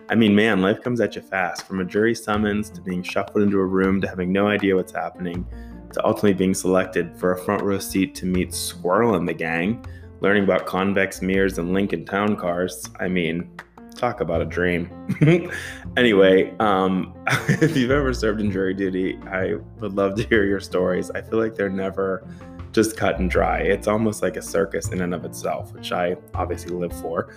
I 0.10 0.16
mean, 0.16 0.36
man, 0.36 0.62
life 0.62 0.82
comes 0.82 1.02
at 1.02 1.16
you 1.16 1.22
fast 1.22 1.66
from 1.66 1.80
a 1.80 1.86
jury 1.86 2.16
summons 2.16 2.70
to 2.72 2.82
being 2.82 3.04
shuffled 3.04 3.44
into 3.44 3.58
a 3.60 3.66
room 3.66 4.00
to 4.02 4.08
having 4.08 4.32
no 4.32 4.48
idea 4.48 4.76
what's 4.76 4.92
happening 4.92 5.46
to 5.94 6.06
ultimately 6.06 6.34
being 6.34 6.54
selected 6.54 7.16
for 7.18 7.34
a 7.34 7.38
front 7.38 7.64
row 7.64 7.80
seat 7.80 8.16
to 8.16 8.26
meet 8.26 8.54
Squirrel 8.54 9.16
and 9.16 9.28
the 9.28 9.34
gang 9.34 9.86
learning 10.24 10.46
about 10.46 10.66
convex 10.66 11.22
mirrors 11.22 11.60
and 11.60 11.74
Lincoln 11.74 12.06
Town 12.06 12.38
cars. 12.38 12.90
I 13.00 13.10
mean, 13.10 13.52
talk 13.94 14.22
about 14.22 14.42
a 14.42 14.46
dream. 14.46 14.90
anyway, 15.98 16.56
um, 16.60 17.14
if 17.50 17.76
you've 17.76 17.92
ever 17.92 18.14
served 18.14 18.40
in 18.40 18.50
jury 18.50 18.74
duty, 18.74 19.20
I 19.28 19.56
would 19.80 19.94
love 19.94 20.16
to 20.16 20.24
hear 20.24 20.46
your 20.46 20.62
stories. 20.62 21.12
I 21.12 21.22
feel 21.22 21.40
like 21.40 21.56
they're 21.56 21.70
never 21.70 22.26
just 22.72 22.96
cut 22.96 23.20
and 23.20 23.30
dry. 23.30 23.60
It's 23.60 23.88
almost 23.88 24.22
like 24.22 24.38
a 24.38 24.42
circus 24.42 24.88
in 24.90 25.02
and 25.02 25.14
of 25.14 25.26
itself, 25.26 25.74
which 25.74 25.92
I 25.92 26.16
obviously 26.34 26.74
live 26.74 26.94
for. 27.02 27.36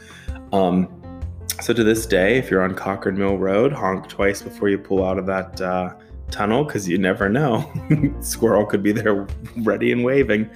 Um, 0.52 0.88
so 1.60 1.72
to 1.74 1.82
this 1.82 2.06
day, 2.06 2.38
if 2.38 2.50
you're 2.50 2.62
on 2.62 2.74
Cochran 2.74 3.18
Mill 3.18 3.36
Road, 3.36 3.72
honk 3.72 4.08
twice 4.08 4.42
before 4.42 4.68
you 4.68 4.78
pull 4.78 5.04
out 5.04 5.18
of 5.18 5.26
that 5.26 5.60
uh, 5.60 5.94
tunnel 6.30 6.64
because 6.64 6.88
you 6.88 6.98
never 6.98 7.28
know. 7.28 7.68
Squirrel 8.20 8.64
could 8.64 8.84
be 8.84 8.92
there 8.92 9.26
ready 9.56 9.90
and 9.90 10.04
waving. 10.04 10.48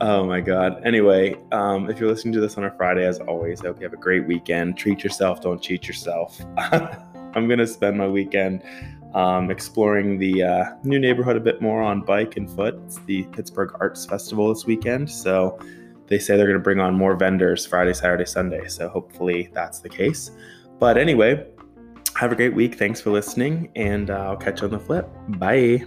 Oh 0.00 0.24
my 0.24 0.40
God. 0.40 0.80
Anyway, 0.84 1.36
um, 1.52 1.88
if 1.88 2.00
you're 2.00 2.08
listening 2.08 2.32
to 2.34 2.40
this 2.40 2.56
on 2.58 2.64
a 2.64 2.70
Friday, 2.72 3.06
as 3.06 3.20
always, 3.20 3.60
I 3.62 3.68
hope 3.68 3.78
you 3.78 3.84
have 3.84 3.92
a 3.92 3.96
great 3.96 4.26
weekend. 4.26 4.76
Treat 4.76 5.04
yourself, 5.04 5.40
don't 5.40 5.62
cheat 5.62 5.86
yourself. 5.86 6.40
I'm 6.58 7.46
going 7.46 7.58
to 7.58 7.66
spend 7.66 7.98
my 7.98 8.08
weekend 8.08 8.62
um, 9.14 9.50
exploring 9.50 10.18
the 10.18 10.42
uh, 10.42 10.64
new 10.82 10.98
neighborhood 10.98 11.36
a 11.36 11.40
bit 11.40 11.60
more 11.60 11.82
on 11.82 12.00
bike 12.00 12.36
and 12.36 12.50
foot. 12.50 12.80
It's 12.84 12.98
the 13.00 13.24
Pittsburgh 13.24 13.72
Arts 13.80 14.04
Festival 14.04 14.52
this 14.52 14.66
weekend. 14.66 15.10
So 15.10 15.58
they 16.06 16.18
say 16.18 16.36
they're 16.36 16.46
going 16.46 16.58
to 16.58 16.62
bring 16.62 16.80
on 16.80 16.94
more 16.94 17.14
vendors 17.14 17.64
Friday, 17.64 17.92
Saturday, 17.92 18.26
Sunday. 18.26 18.68
So 18.68 18.88
hopefully 18.88 19.50
that's 19.52 19.80
the 19.80 19.88
case. 19.88 20.30
But 20.78 20.98
anyway, 20.98 21.46
have 22.16 22.32
a 22.32 22.36
great 22.36 22.54
week. 22.54 22.74
Thanks 22.74 23.00
for 23.00 23.10
listening, 23.10 23.70
and 23.76 24.10
I'll 24.10 24.36
catch 24.36 24.60
you 24.60 24.66
on 24.66 24.72
the 24.72 24.80
flip. 24.80 25.08
Bye. 25.28 25.84